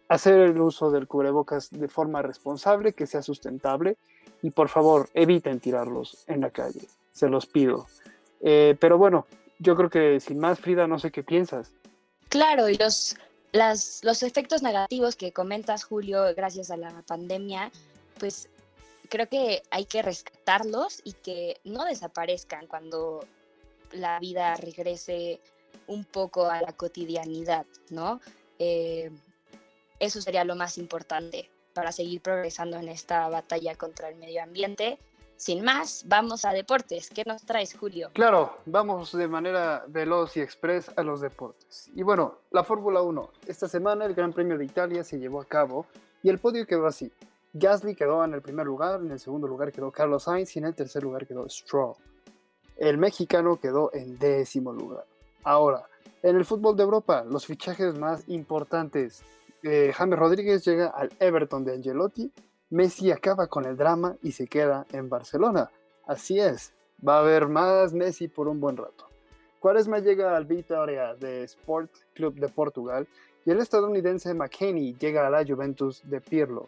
Hacer 0.09 0.39
el 0.41 0.61
uso 0.61 0.91
del 0.91 1.07
cubrebocas 1.07 1.71
de 1.71 1.89
forma 1.89 2.23
responsable, 2.23 2.93
que 2.93 3.07
sea 3.07 3.23
sustentable 3.23 3.97
y 4.43 4.51
por 4.51 4.69
favor 4.69 5.09
eviten 5.15 5.61
tirarlos 5.61 6.25
en 6.27 6.41
la 6.41 6.51
calle, 6.51 6.87
se 7.13 7.29
los 7.29 7.47
pido. 7.47 7.87
Eh, 8.41 8.77
pero 8.81 8.99
bueno, 8.99 9.27
yo 9.59 9.77
creo 9.77 9.91
que 9.91 10.21
sin 10.21 10.39
más, 10.39 10.59
Frida, 10.59 10.87
no 10.87 10.99
sé 10.99 11.11
qué 11.13 11.23
piensas. 11.23 11.73
Claro, 12.29 12.69
y 12.69 12.77
los 12.77 13.17
los 13.53 14.23
efectos 14.23 14.63
negativos 14.63 15.17
que 15.17 15.33
comentas, 15.33 15.85
Julio, 15.85 16.35
gracias 16.35 16.71
a 16.71 16.77
la 16.77 17.03
pandemia, 17.03 17.71
pues 18.19 18.49
creo 19.09 19.29
que 19.29 19.63
hay 19.71 19.85
que 19.85 20.01
rescatarlos 20.03 21.01
y 21.05 21.13
que 21.13 21.61
no 21.65 21.85
desaparezcan 21.85 22.67
cuando 22.67 23.27
la 23.93 24.19
vida 24.19 24.55
regrese 24.57 25.41
un 25.87 26.05
poco 26.05 26.47
a 26.47 26.63
la 26.63 26.73
cotidianidad, 26.73 27.67
¿no? 27.91 28.21
Eh, 28.59 29.11
eso 29.99 30.21
sería 30.23 30.45
lo 30.45 30.57
más 30.57 30.79
importante 30.79 31.51
para 31.75 31.93
seguir 31.93 32.23
progresando 32.23 32.79
en 32.79 32.89
esta 32.89 33.29
batalla 33.29 33.75
contra 33.77 34.09
el 34.09 34.17
medio 34.17 34.43
ambiente 34.43 34.99
sin 35.43 35.65
más, 35.65 36.05
vamos 36.07 36.45
a 36.45 36.53
deportes. 36.53 37.11
¿Qué 37.11 37.25
nos 37.27 37.43
traes, 37.45 37.75
Julio? 37.75 38.11
Claro, 38.13 38.59
vamos 38.65 39.11
de 39.11 39.27
manera 39.27 39.85
veloz 39.89 40.37
y 40.37 40.41
express 40.41 40.89
a 40.95 41.03
los 41.03 41.21
deportes. 41.21 41.91
Y 41.97 42.05
bueno, 42.05 42.39
la 42.53 42.63
Fórmula 42.63 43.03
1. 43.03 43.31
Esta 43.49 43.67
semana 43.67 44.05
el 44.05 44.15
Gran 44.15 44.33
Premio 44.33 44.57
de 44.57 44.65
Italia 44.65 45.03
se 45.03 45.19
llevó 45.19 45.41
a 45.41 45.45
cabo 45.45 45.87
y 46.23 46.29
el 46.29 46.39
podio 46.39 46.65
quedó 46.65 46.87
así. 46.87 47.11
Gasly 47.55 47.97
quedó 47.97 48.25
en 48.25 48.35
el 48.35 48.41
primer 48.41 48.67
lugar, 48.67 49.01
en 49.01 49.11
el 49.11 49.19
segundo 49.19 49.49
lugar 49.49 49.73
quedó 49.73 49.91
Carlos 49.91 50.23
Sainz 50.23 50.55
y 50.55 50.61
en 50.61 50.67
el 50.67 50.77
tercer 50.77 51.03
lugar 51.03 51.27
quedó 51.27 51.49
Stroll. 51.49 51.97
El 52.77 52.97
mexicano 52.99 53.59
quedó 53.59 53.91
en 53.93 54.17
décimo 54.21 54.73
lugar. 54.73 55.07
Ahora, 55.43 55.83
en 56.23 56.37
el 56.37 56.45
fútbol 56.45 56.77
de 56.77 56.85
Europa, 56.85 57.25
los 57.29 57.47
fichajes 57.47 57.99
más 57.99 58.23
importantes. 58.29 59.25
Eh, 59.65 59.93
James 59.93 60.19
Rodríguez 60.19 60.65
llega 60.65 60.87
al 60.87 61.11
Everton 61.19 61.65
de 61.65 61.75
Angelotti 61.75 62.31
Messi 62.73 63.11
acaba 63.11 63.49
con 63.49 63.67
el 63.67 63.77
drama 63.77 64.17
y 64.23 64.33
se 64.33 64.47
queda 64.47 64.87
en 64.93 65.11
Barcelona. 65.11 65.71
Así 66.07 66.41
es, 66.41 66.73
va 67.07 67.17
a 67.17 67.21
haber 67.21 67.47
más 67.47 67.93
Messi 67.93 68.29
por 68.29 68.49
un 68.49 68.61
buen 68.61 68.79
rato. 68.79 69.09
Cuaresma 69.61 69.99
llega 69.99 70.35
al 70.35 70.47
Vitória 70.47 71.15
de 71.15 71.43
Sport 71.45 71.91
Club 72.15 72.37
de 72.37 72.49
Portugal 72.49 73.07
y 73.45 73.51
el 73.51 73.59
estadounidense 73.59 74.33
McKenny 74.33 74.95
llega 74.95 75.27
a 75.27 75.29
la 75.29 75.45
Juventus 75.45 76.01
de 76.09 76.23
Pirlo. 76.23 76.67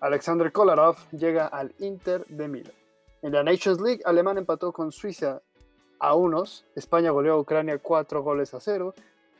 Alexander 0.00 0.52
Kolarov 0.52 0.98
llega 1.12 1.46
al 1.46 1.72
Inter 1.78 2.26
de 2.26 2.48
Milán. 2.48 2.74
En 3.22 3.32
la 3.32 3.42
Nations 3.42 3.80
League, 3.80 4.02
Alemania 4.04 4.40
empató 4.40 4.70
con 4.70 4.92
Suiza 4.92 5.40
a 5.98 6.14
unos, 6.14 6.66
España 6.74 7.10
goleó 7.10 7.32
a 7.32 7.40
Ucrania 7.40 7.78
4 7.78 8.22
goles 8.22 8.52
a 8.52 8.60
0 8.60 8.92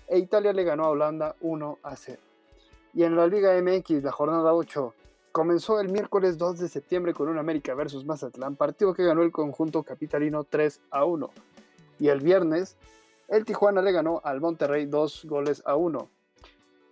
e 0.08 0.18
Italia 0.18 0.54
le 0.54 0.64
ganó 0.64 0.86
a 0.86 0.90
Holanda 0.90 1.36
1 1.42 1.78
a 1.82 1.96
0. 1.96 2.18
Y 2.94 3.02
en 3.02 3.14
la 3.14 3.26
Liga 3.26 3.52
MX, 3.60 4.02
la 4.02 4.12
jornada 4.12 4.54
8, 4.54 4.94
comenzó 5.32 5.80
el 5.80 5.88
miércoles 5.88 6.36
2 6.38 6.58
de 6.58 6.68
septiembre 6.68 7.14
con 7.14 7.28
un 7.28 7.38
América 7.38 7.74
versus 7.74 8.04
Mazatlán, 8.04 8.54
partido 8.54 8.94
que 8.94 9.04
ganó 9.04 9.22
el 9.22 9.32
conjunto 9.32 9.82
capitalino 9.82 10.44
3 10.44 10.80
a 10.90 11.04
1. 11.04 11.30
Y 11.98 12.08
el 12.08 12.20
viernes, 12.20 12.76
el 13.28 13.44
Tijuana 13.44 13.80
le 13.82 13.92
ganó 13.92 14.20
al 14.24 14.40
Monterrey 14.40 14.86
2 14.86 15.24
goles 15.24 15.62
a 15.64 15.74
1. 15.74 16.08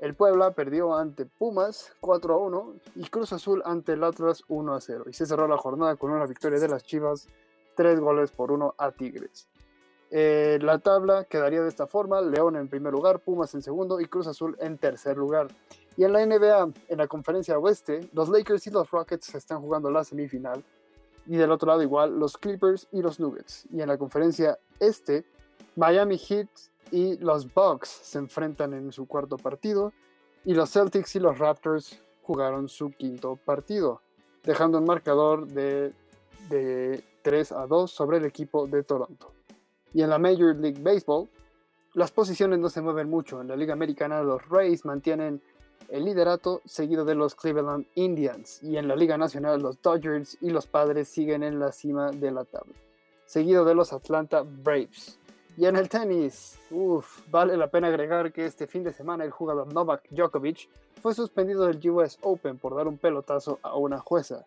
El 0.00 0.14
Puebla 0.14 0.52
perdió 0.52 0.96
ante 0.96 1.26
Pumas 1.26 1.92
4 2.00 2.34
a 2.34 2.38
1 2.38 2.74
y 2.96 3.04
Cruz 3.08 3.34
Azul 3.34 3.62
ante 3.66 3.92
el 3.92 4.02
Atlas 4.02 4.42
1 4.48 4.74
a 4.74 4.80
0. 4.80 5.04
Y 5.08 5.12
se 5.12 5.26
cerró 5.26 5.46
la 5.46 5.58
jornada 5.58 5.96
con 5.96 6.10
una 6.10 6.24
victoria 6.24 6.58
de 6.58 6.68
las 6.68 6.82
Chivas 6.82 7.28
3 7.76 8.00
goles 8.00 8.30
por 8.30 8.50
1 8.50 8.74
a 8.78 8.90
Tigres. 8.92 9.48
Eh, 10.10 10.58
la 10.62 10.78
tabla 10.78 11.24
quedaría 11.24 11.62
de 11.62 11.68
esta 11.68 11.86
forma, 11.86 12.20
León 12.22 12.56
en 12.56 12.68
primer 12.68 12.92
lugar, 12.92 13.20
Pumas 13.20 13.54
en 13.54 13.62
segundo 13.62 14.00
y 14.00 14.06
Cruz 14.06 14.26
Azul 14.26 14.56
en 14.60 14.78
tercer 14.78 15.18
lugar. 15.18 15.48
Y 15.96 16.04
en 16.04 16.12
la 16.12 16.24
NBA, 16.24 16.72
en 16.88 16.98
la 16.98 17.06
conferencia 17.06 17.58
oeste, 17.58 18.08
los 18.12 18.28
Lakers 18.28 18.66
y 18.66 18.70
los 18.70 18.90
Rockets 18.90 19.34
están 19.34 19.60
jugando 19.60 19.90
la 19.90 20.04
semifinal. 20.04 20.62
Y 21.26 21.36
del 21.36 21.50
otro 21.50 21.68
lado 21.68 21.82
igual, 21.82 22.18
los 22.18 22.36
Clippers 22.36 22.88
y 22.92 23.02
los 23.02 23.20
Nuggets. 23.20 23.66
Y 23.70 23.80
en 23.80 23.88
la 23.88 23.98
conferencia 23.98 24.58
este, 24.78 25.24
Miami 25.76 26.18
Heat 26.18 26.48
y 26.90 27.18
los 27.18 27.52
Bucks 27.52 27.88
se 27.88 28.18
enfrentan 28.18 28.74
en 28.74 28.92
su 28.92 29.06
cuarto 29.06 29.36
partido. 29.36 29.92
Y 30.44 30.54
los 30.54 30.70
Celtics 30.72 31.16
y 31.16 31.20
los 31.20 31.38
Raptors 31.38 32.00
jugaron 32.22 32.68
su 32.68 32.90
quinto 32.90 33.36
partido, 33.36 34.00
dejando 34.42 34.78
un 34.78 34.84
marcador 34.84 35.46
de, 35.46 35.92
de 36.48 37.04
3 37.22 37.52
a 37.52 37.66
2 37.66 37.90
sobre 37.90 38.18
el 38.18 38.24
equipo 38.24 38.66
de 38.66 38.82
Toronto. 38.82 39.32
Y 39.92 40.02
en 40.02 40.10
la 40.10 40.18
Major 40.18 40.54
League 40.56 40.80
Baseball, 40.80 41.28
las 41.94 42.12
posiciones 42.12 42.58
no 42.58 42.68
se 42.68 42.80
mueven 42.80 43.10
mucho. 43.10 43.40
En 43.40 43.48
la 43.48 43.56
Liga 43.56 43.72
Americana, 43.72 44.22
los 44.22 44.48
Rays 44.48 44.84
mantienen 44.84 45.42
el 45.88 46.04
liderato, 46.04 46.60
seguido 46.64 47.04
de 47.04 47.14
los 47.14 47.34
Cleveland 47.34 47.86
Indians. 47.94 48.62
Y 48.62 48.76
en 48.76 48.88
la 48.88 48.96
Liga 48.96 49.16
Nacional, 49.16 49.60
los 49.60 49.80
Dodgers 49.82 50.38
y 50.40 50.50
los 50.50 50.66
Padres 50.66 51.08
siguen 51.08 51.42
en 51.42 51.58
la 51.58 51.72
cima 51.72 52.10
de 52.10 52.30
la 52.30 52.44
tabla, 52.44 52.74
seguido 53.26 53.64
de 53.64 53.74
los 53.74 53.92
Atlanta 53.92 54.42
Braves. 54.42 55.18
Y 55.56 55.66
en 55.66 55.76
el 55.76 55.88
tenis, 55.88 56.58
vale 57.30 57.56
la 57.56 57.66
pena 57.66 57.88
agregar 57.88 58.32
que 58.32 58.46
este 58.46 58.66
fin 58.66 58.82
de 58.82 58.92
semana 58.92 59.24
el 59.24 59.30
jugador 59.30 59.72
Novak 59.72 60.08
Djokovic 60.10 60.68
fue 61.02 61.14
suspendido 61.14 61.66
del 61.66 61.90
US 61.90 62.18
Open 62.22 62.58
por 62.58 62.74
dar 62.74 62.86
un 62.86 62.98
pelotazo 62.98 63.58
a 63.62 63.76
una 63.76 63.98
jueza. 63.98 64.44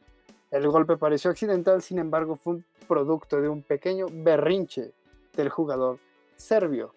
El 0.50 0.68
golpe 0.70 0.98
pareció 0.98 1.32
accidental, 1.32 1.82
sin 1.82 2.00
embargo 2.00 2.36
fue 2.36 2.56
un 2.56 2.66
producto 2.88 3.42
de 3.42 3.50
un 3.50 3.64
pequeño 3.64 4.06
berrinche 4.10 4.92
del 5.36 5.50
jugador 5.50 6.00
serbio. 6.36 6.94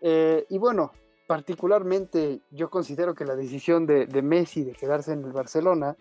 Eh, 0.00 0.46
y 0.48 0.58
bueno, 0.58 0.92
particularmente 1.28 2.40
yo 2.50 2.70
considero 2.70 3.14
que 3.14 3.26
la 3.26 3.36
decisión 3.36 3.86
de, 3.86 4.06
Messi 4.22 4.64
de 4.64 4.72
quedarse 4.72 5.12
en 5.12 5.22
el 5.22 5.32
Barcelona, 5.32 5.94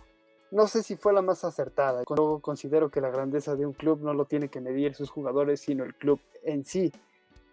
no 0.51 0.67
sé 0.67 0.81
si 0.81 0.95
fue 0.95 1.11
la 1.11 1.21
más 1.21 1.43
acertada. 1.43 2.03
Yo 2.09 2.39
considero 2.39 2.89
que 2.89 3.01
la 3.01 3.09
grandeza 3.09 3.57
de 3.57 3.65
un 3.65 3.73
club 3.73 3.99
no 4.01 4.13
lo 4.13 4.23
tiene 4.23 4.47
que 4.47 4.61
medir 4.61 4.95
sus 4.95 5.09
jugadores, 5.09 5.59
sino 5.59 5.83
el 5.83 5.93
club 5.95 6.21
en 6.43 6.63
sí. 6.63 6.93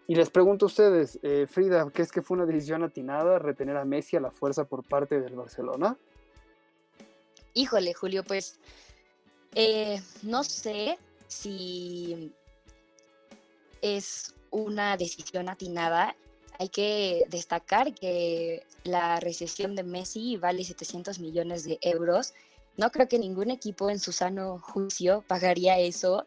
Y 0.07 0.15
les 0.15 0.29
pregunto 0.29 0.65
a 0.65 0.67
ustedes, 0.67 1.19
eh, 1.21 1.47
Frida, 1.49 1.91
¿qué 1.93 2.01
es 2.01 2.13
que 2.13 2.21
fue 2.21 2.37
una 2.37 2.45
decisión 2.45 2.81
atinada 2.81 3.39
retener 3.39 3.75
a 3.75 3.83
Messi 3.83 4.15
a 4.15 4.21
la 4.21 4.31
fuerza 4.31 4.63
por 4.63 4.87
parte 4.87 5.19
del 5.19 5.35
Barcelona? 5.35 5.97
Híjole, 7.55 7.93
Julio, 7.93 8.23
pues 8.23 8.57
eh, 9.53 10.01
no 10.23 10.45
sé 10.45 10.97
si 11.27 12.31
es 13.81 14.33
una 14.49 14.95
decisión 14.95 15.49
atinada. 15.49 16.15
Hay 16.59 16.69
que 16.69 17.25
destacar 17.29 17.93
que 17.93 18.63
la 18.83 19.19
recesión 19.19 19.75
de 19.75 19.83
Messi 19.83 20.37
vale 20.37 20.63
700 20.63 21.19
millones 21.19 21.63
de 21.63 21.77
euros. 21.81 22.33
No 22.77 22.91
creo 22.91 23.07
que 23.07 23.19
ningún 23.19 23.51
equipo 23.51 23.89
en 23.89 23.99
su 23.99 24.11
sano 24.11 24.59
juicio 24.59 25.23
pagaría 25.27 25.79
eso. 25.79 26.25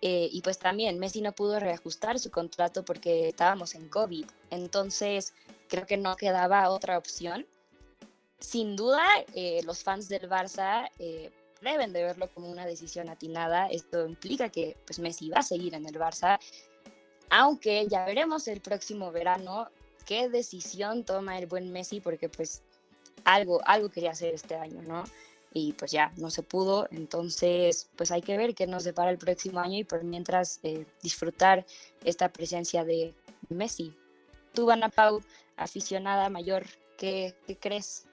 Eh, 0.00 0.28
y 0.30 0.42
pues 0.42 0.58
también 0.58 0.98
Messi 0.98 1.20
no 1.20 1.32
pudo 1.32 1.58
reajustar 1.58 2.18
su 2.20 2.30
contrato 2.30 2.84
porque 2.84 3.28
estábamos 3.28 3.74
en 3.74 3.88
COVID. 3.88 4.26
Entonces 4.50 5.34
creo 5.68 5.86
que 5.86 5.96
no 5.96 6.16
quedaba 6.16 6.70
otra 6.70 6.98
opción. 6.98 7.46
Sin 8.38 8.76
duda, 8.76 9.02
eh, 9.34 9.60
los 9.64 9.82
fans 9.82 10.08
del 10.08 10.28
Barça 10.28 10.88
deben 11.60 11.92
de 11.92 12.02
verlo 12.02 12.30
como 12.32 12.48
una 12.48 12.66
decisión 12.66 13.08
atinada. 13.08 13.66
Esto 13.66 14.06
implica 14.06 14.48
que 14.48 14.76
pues, 14.86 14.98
Messi 14.98 15.30
va 15.30 15.38
a 15.38 15.42
seguir 15.42 15.74
en 15.74 15.86
el 15.86 15.94
Barça, 15.94 16.38
aunque 17.30 17.86
ya 17.88 18.04
veremos 18.04 18.48
el 18.48 18.60
próximo 18.60 19.12
verano 19.12 19.68
qué 20.06 20.28
decisión 20.28 21.04
toma 21.04 21.38
el 21.38 21.46
buen 21.46 21.70
Messi, 21.70 22.00
porque 22.00 22.28
pues 22.28 22.62
algo, 23.24 23.60
algo 23.66 23.90
quería 23.90 24.12
hacer 24.12 24.34
este 24.34 24.54
año, 24.54 24.80
¿no? 24.82 25.04
Y 25.52 25.74
pues 25.74 25.90
ya 25.90 26.12
no 26.16 26.30
se 26.30 26.42
pudo, 26.42 26.88
entonces 26.90 27.88
pues 27.96 28.10
hay 28.10 28.22
que 28.22 28.36
ver 28.36 28.54
qué 28.54 28.66
nos 28.66 28.84
depara 28.84 29.10
el 29.10 29.18
próximo 29.18 29.60
año 29.60 29.78
y 29.78 29.84
por 29.84 30.04
mientras 30.04 30.60
eh, 30.62 30.86
disfrutar 31.02 31.66
esta 32.04 32.30
presencia 32.30 32.84
de 32.84 33.14
Messi. 33.50 33.94
Tú, 34.54 34.70
Ana 34.70 34.88
Pau, 34.88 35.20
aficionada 35.56 36.28
mayor, 36.30 36.64
¿qué, 36.96 37.34
qué 37.46 37.56
crees? 37.56 38.06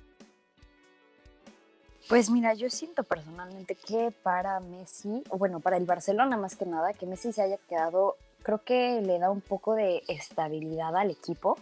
Pues 2.07 2.29
mira, 2.29 2.53
yo 2.53 2.69
siento 2.69 3.03
personalmente 3.03 3.75
que 3.75 4.11
para 4.11 4.59
Messi, 4.59 5.23
bueno, 5.31 5.59
para 5.59 5.77
el 5.77 5.85
Barcelona 5.85 6.37
más 6.37 6.55
que 6.55 6.65
nada, 6.65 6.93
que 6.93 7.05
Messi 7.05 7.33
se 7.33 7.41
haya 7.41 7.57
quedado, 7.57 8.17
creo 8.45 8.63
que 8.63 9.01
le 9.01 9.17
da 9.17 9.31
un 9.31 9.41
poco 9.41 9.73
de 9.73 10.03
estabilidad 10.07 10.95
al 10.95 11.09
equipo, 11.09 11.57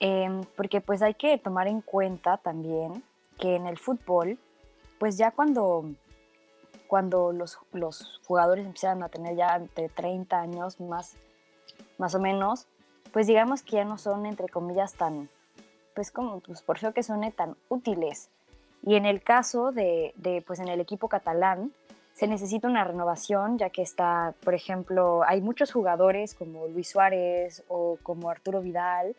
em, 0.00 0.42
porque 0.54 0.82
pues 0.82 1.00
hay 1.00 1.14
que 1.14 1.38
tomar 1.38 1.66
en 1.66 1.80
cuenta 1.80 2.36
también 2.36 3.02
que 3.40 3.56
en 3.56 3.66
el 3.66 3.78
fútbol, 3.78 4.38
pues 4.98 5.16
ya 5.16 5.30
cuando, 5.30 5.86
cuando 6.88 7.32
los, 7.32 7.58
los 7.72 8.20
jugadores 8.26 8.66
empiezan 8.66 9.02
a 9.02 9.08
tener 9.08 9.34
ya 9.34 9.56
entre 9.56 9.88
30 9.88 10.38
años 10.38 10.78
más, 10.78 11.14
más 11.96 12.14
o 12.14 12.20
menos, 12.20 12.66
pues 13.10 13.26
digamos 13.26 13.62
que 13.62 13.76
ya 13.76 13.86
no 13.86 13.96
son 13.96 14.26
entre 14.26 14.50
comillas 14.50 14.92
tan, 14.92 15.30
pues 15.94 16.10
como, 16.10 16.40
pues 16.40 16.60
por 16.60 16.92
que 16.92 17.02
son 17.02 17.32
tan 17.32 17.56
útiles. 17.70 18.28
Y 18.82 18.96
en 18.96 19.06
el 19.06 19.22
caso 19.22 19.72
de, 19.72 20.12
pues 20.46 20.60
en 20.60 20.68
el 20.68 20.80
equipo 20.80 21.08
catalán, 21.08 21.72
se 22.14 22.28
necesita 22.28 22.68
una 22.68 22.84
renovación, 22.84 23.58
ya 23.58 23.70
que 23.70 23.82
está, 23.82 24.34
por 24.44 24.54
ejemplo, 24.54 25.22
hay 25.26 25.40
muchos 25.40 25.72
jugadores 25.72 26.34
como 26.34 26.68
Luis 26.68 26.88
Suárez 26.88 27.64
o 27.68 27.98
como 28.02 28.30
Arturo 28.30 28.62
Vidal 28.62 29.16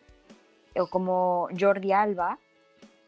o 0.74 0.86
como 0.86 1.48
Jordi 1.58 1.92
Alba, 1.92 2.38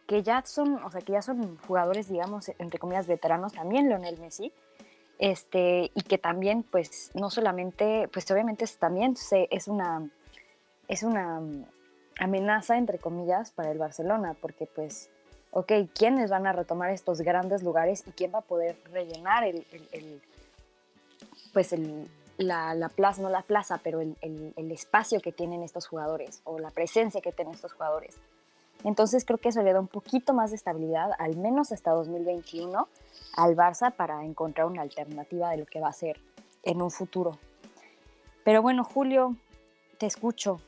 que 0.06 0.22
ya 0.22 0.42
son, 0.44 0.74
o 0.84 0.90
sea, 0.90 1.00
que 1.00 1.12
ya 1.12 1.22
son 1.22 1.58
jugadores, 1.66 2.08
digamos, 2.08 2.50
entre 2.58 2.78
comillas, 2.78 3.06
veteranos, 3.06 3.54
también 3.54 3.88
Leonel 3.88 4.18
Messi, 4.18 4.52
este, 5.18 5.90
y 5.94 6.02
que 6.02 6.18
también, 6.18 6.62
pues, 6.62 7.10
no 7.14 7.30
solamente, 7.30 8.08
pues 8.12 8.30
obviamente 8.30 8.66
también 8.78 9.16
se, 9.16 9.48
es 9.50 9.68
una, 9.68 10.08
es 10.86 11.02
una 11.02 11.40
amenaza, 12.18 12.76
entre 12.76 12.98
comillas, 12.98 13.52
para 13.52 13.70
el 13.70 13.78
Barcelona, 13.78 14.36
porque 14.40 14.66
pues 14.66 15.10
ok, 15.50 15.72
¿quiénes 15.94 16.30
van 16.30 16.46
a 16.46 16.52
retomar 16.52 16.90
estos 16.90 17.20
grandes 17.20 17.62
lugares 17.62 18.04
y 18.06 18.12
quién 18.12 18.32
va 18.34 18.38
a 18.38 18.42
poder 18.42 18.76
rellenar 18.92 19.44
el, 19.44 19.64
pues 21.52 21.74
la, 22.36 22.90
plaza, 22.94 23.22
no 23.22 23.28
la 23.28 23.42
plaza, 23.42 23.80
pero 23.82 24.00
el, 24.00 24.70
espacio 24.70 25.20
que 25.20 25.32
tienen 25.32 25.62
estos 25.62 25.86
jugadores 25.86 26.40
o 26.44 26.58
la 26.58 26.70
presencia 26.70 27.20
que 27.20 27.32
tienen 27.32 27.54
estos 27.54 27.72
jugadores? 27.72 28.16
Entonces 28.84 29.24
creo 29.24 29.38
que 29.38 29.48
eso 29.48 29.62
le 29.62 29.72
da 29.72 29.80
un 29.80 29.88
poquito 29.88 30.32
más 30.34 30.50
de 30.50 30.56
estabilidad, 30.56 31.10
al 31.18 31.36
menos 31.36 31.72
hasta 31.72 31.90
2021, 31.90 32.88
al 33.36 33.56
Barça 33.56 33.92
para 33.92 34.24
encontrar 34.24 34.68
una 34.68 34.82
alternativa 34.82 35.50
de 35.50 35.58
lo 35.58 35.66
que 35.66 35.80
va 35.80 35.88
a 35.88 35.92
ser 35.92 36.20
en 36.62 36.80
un 36.80 36.90
futuro. 36.90 37.38
Pero 38.44 38.62
bueno, 38.62 38.84
Julio, 38.84 39.34
te 39.98 40.06
escucho. 40.06 40.60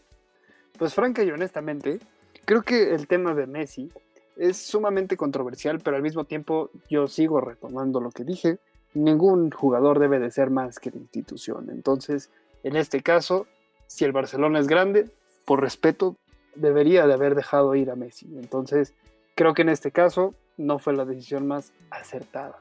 Pues 0.77 0.93
franca 0.93 1.23
y 1.23 1.31
honestamente, 1.31 2.01
creo 2.45 2.63
que 2.63 2.95
el 2.95 3.07
tema 3.07 3.33
de 3.33 3.47
Messi 3.47 3.93
es 4.41 4.57
sumamente 4.57 5.19
controversial, 5.19 5.81
pero 5.81 5.97
al 5.97 6.03
mismo 6.03 6.25
tiempo 6.25 6.71
yo 6.89 7.09
sigo 7.09 7.43
retomando 7.43 8.01
lo 8.01 8.11
que 8.11 8.25
dije. 8.25 8.59
Ningún 8.95 9.51
jugador 9.51 9.99
debe 9.99 10.19
de 10.19 10.31
ser 10.31 10.49
más 10.49 10.79
que 10.79 10.91
la 10.91 10.97
institución. 10.97 11.69
Entonces, 11.71 12.31
en 12.63 12.75
este 12.75 13.03
caso, 13.03 13.47
si 13.87 14.07
el 14.07 14.13
Barcelona 14.13 14.59
es 14.59 14.67
grande, 14.67 15.11
por 15.45 15.61
respeto, 15.61 16.17
debería 16.55 17.07
de 17.07 17.13
haber 17.13 17.35
dejado 17.35 17.75
ir 17.75 17.91
a 17.91 17.97
Messi. 17.97 18.35
Entonces, 18.39 18.95
creo 19.35 19.53
que 19.53 19.61
en 19.61 19.69
este 19.69 19.91
caso 19.91 20.35
no 20.57 20.79
fue 20.79 20.95
la 20.95 21.05
decisión 21.05 21.47
más 21.47 21.75
acertada. 21.91 22.59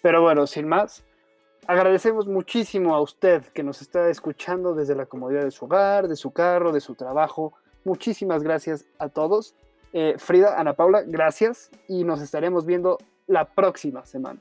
Pero 0.00 0.22
bueno, 0.22 0.46
sin 0.46 0.66
más, 0.66 1.04
agradecemos 1.66 2.26
muchísimo 2.26 2.94
a 2.94 3.02
usted 3.02 3.42
que 3.52 3.62
nos 3.62 3.82
está 3.82 4.08
escuchando 4.08 4.74
desde 4.74 4.94
la 4.94 5.04
comodidad 5.04 5.44
de 5.44 5.50
su 5.50 5.66
hogar, 5.66 6.08
de 6.08 6.16
su 6.16 6.30
carro, 6.30 6.72
de 6.72 6.80
su 6.80 6.94
trabajo. 6.94 7.52
Muchísimas 7.84 8.42
gracias 8.42 8.86
a 8.98 9.10
todos 9.10 9.54
eh, 9.92 10.14
Frida, 10.18 10.58
Ana 10.58 10.74
Paula, 10.74 11.02
gracias 11.02 11.70
y 11.88 12.04
nos 12.04 12.20
estaremos 12.20 12.66
viendo 12.66 12.98
la 13.26 13.44
próxima 13.44 14.04
semana. 14.04 14.40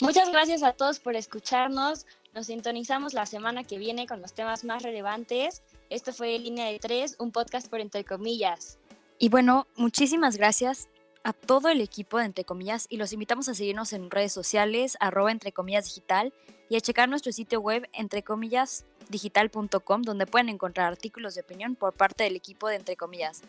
Muchas 0.00 0.30
gracias 0.30 0.62
a 0.62 0.72
todos 0.72 0.98
por 0.98 1.14
escucharnos. 1.14 2.06
Nos 2.34 2.46
sintonizamos 2.46 3.14
la 3.14 3.26
semana 3.26 3.62
que 3.62 3.78
viene 3.78 4.06
con 4.06 4.20
los 4.20 4.32
temas 4.32 4.64
más 4.64 4.82
relevantes. 4.82 5.62
Esto 5.90 6.12
fue 6.12 6.38
Línea 6.38 6.66
de 6.66 6.78
Tres, 6.78 7.16
un 7.18 7.30
podcast 7.30 7.68
por 7.68 7.80
Entre 7.80 8.04
Comillas. 8.04 8.78
Y 9.18 9.28
bueno, 9.28 9.66
muchísimas 9.76 10.36
gracias 10.36 10.88
a 11.22 11.32
todo 11.32 11.68
el 11.68 11.80
equipo 11.80 12.18
de 12.18 12.24
Entre 12.24 12.44
Comillas 12.44 12.86
y 12.88 12.96
los 12.96 13.12
invitamos 13.12 13.48
a 13.48 13.54
seguirnos 13.54 13.92
en 13.92 14.10
redes 14.10 14.32
sociales, 14.32 14.96
arroba 14.98 15.30
Entre 15.30 15.52
Comillas 15.52 15.84
Digital 15.84 16.32
y 16.68 16.76
a 16.76 16.80
checar 16.80 17.08
nuestro 17.08 17.30
sitio 17.30 17.60
web 17.60 17.88
entrecomillasdigital.com 17.92 20.02
donde 20.02 20.26
pueden 20.26 20.48
encontrar 20.48 20.88
artículos 20.88 21.34
de 21.34 21.42
opinión 21.42 21.76
por 21.76 21.92
parte 21.92 22.24
del 22.24 22.34
equipo 22.34 22.68
de 22.68 22.76
Entre 22.76 22.96
Comillas. 22.96 23.42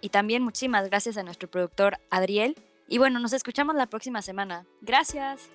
Y 0.00 0.10
también 0.10 0.42
muchísimas 0.42 0.88
gracias 0.88 1.16
a 1.16 1.22
nuestro 1.22 1.50
productor 1.50 1.98
Adriel. 2.10 2.56
Y 2.88 2.98
bueno, 2.98 3.20
nos 3.20 3.32
escuchamos 3.32 3.76
la 3.76 3.86
próxima 3.86 4.22
semana. 4.22 4.66
Gracias. 4.80 5.50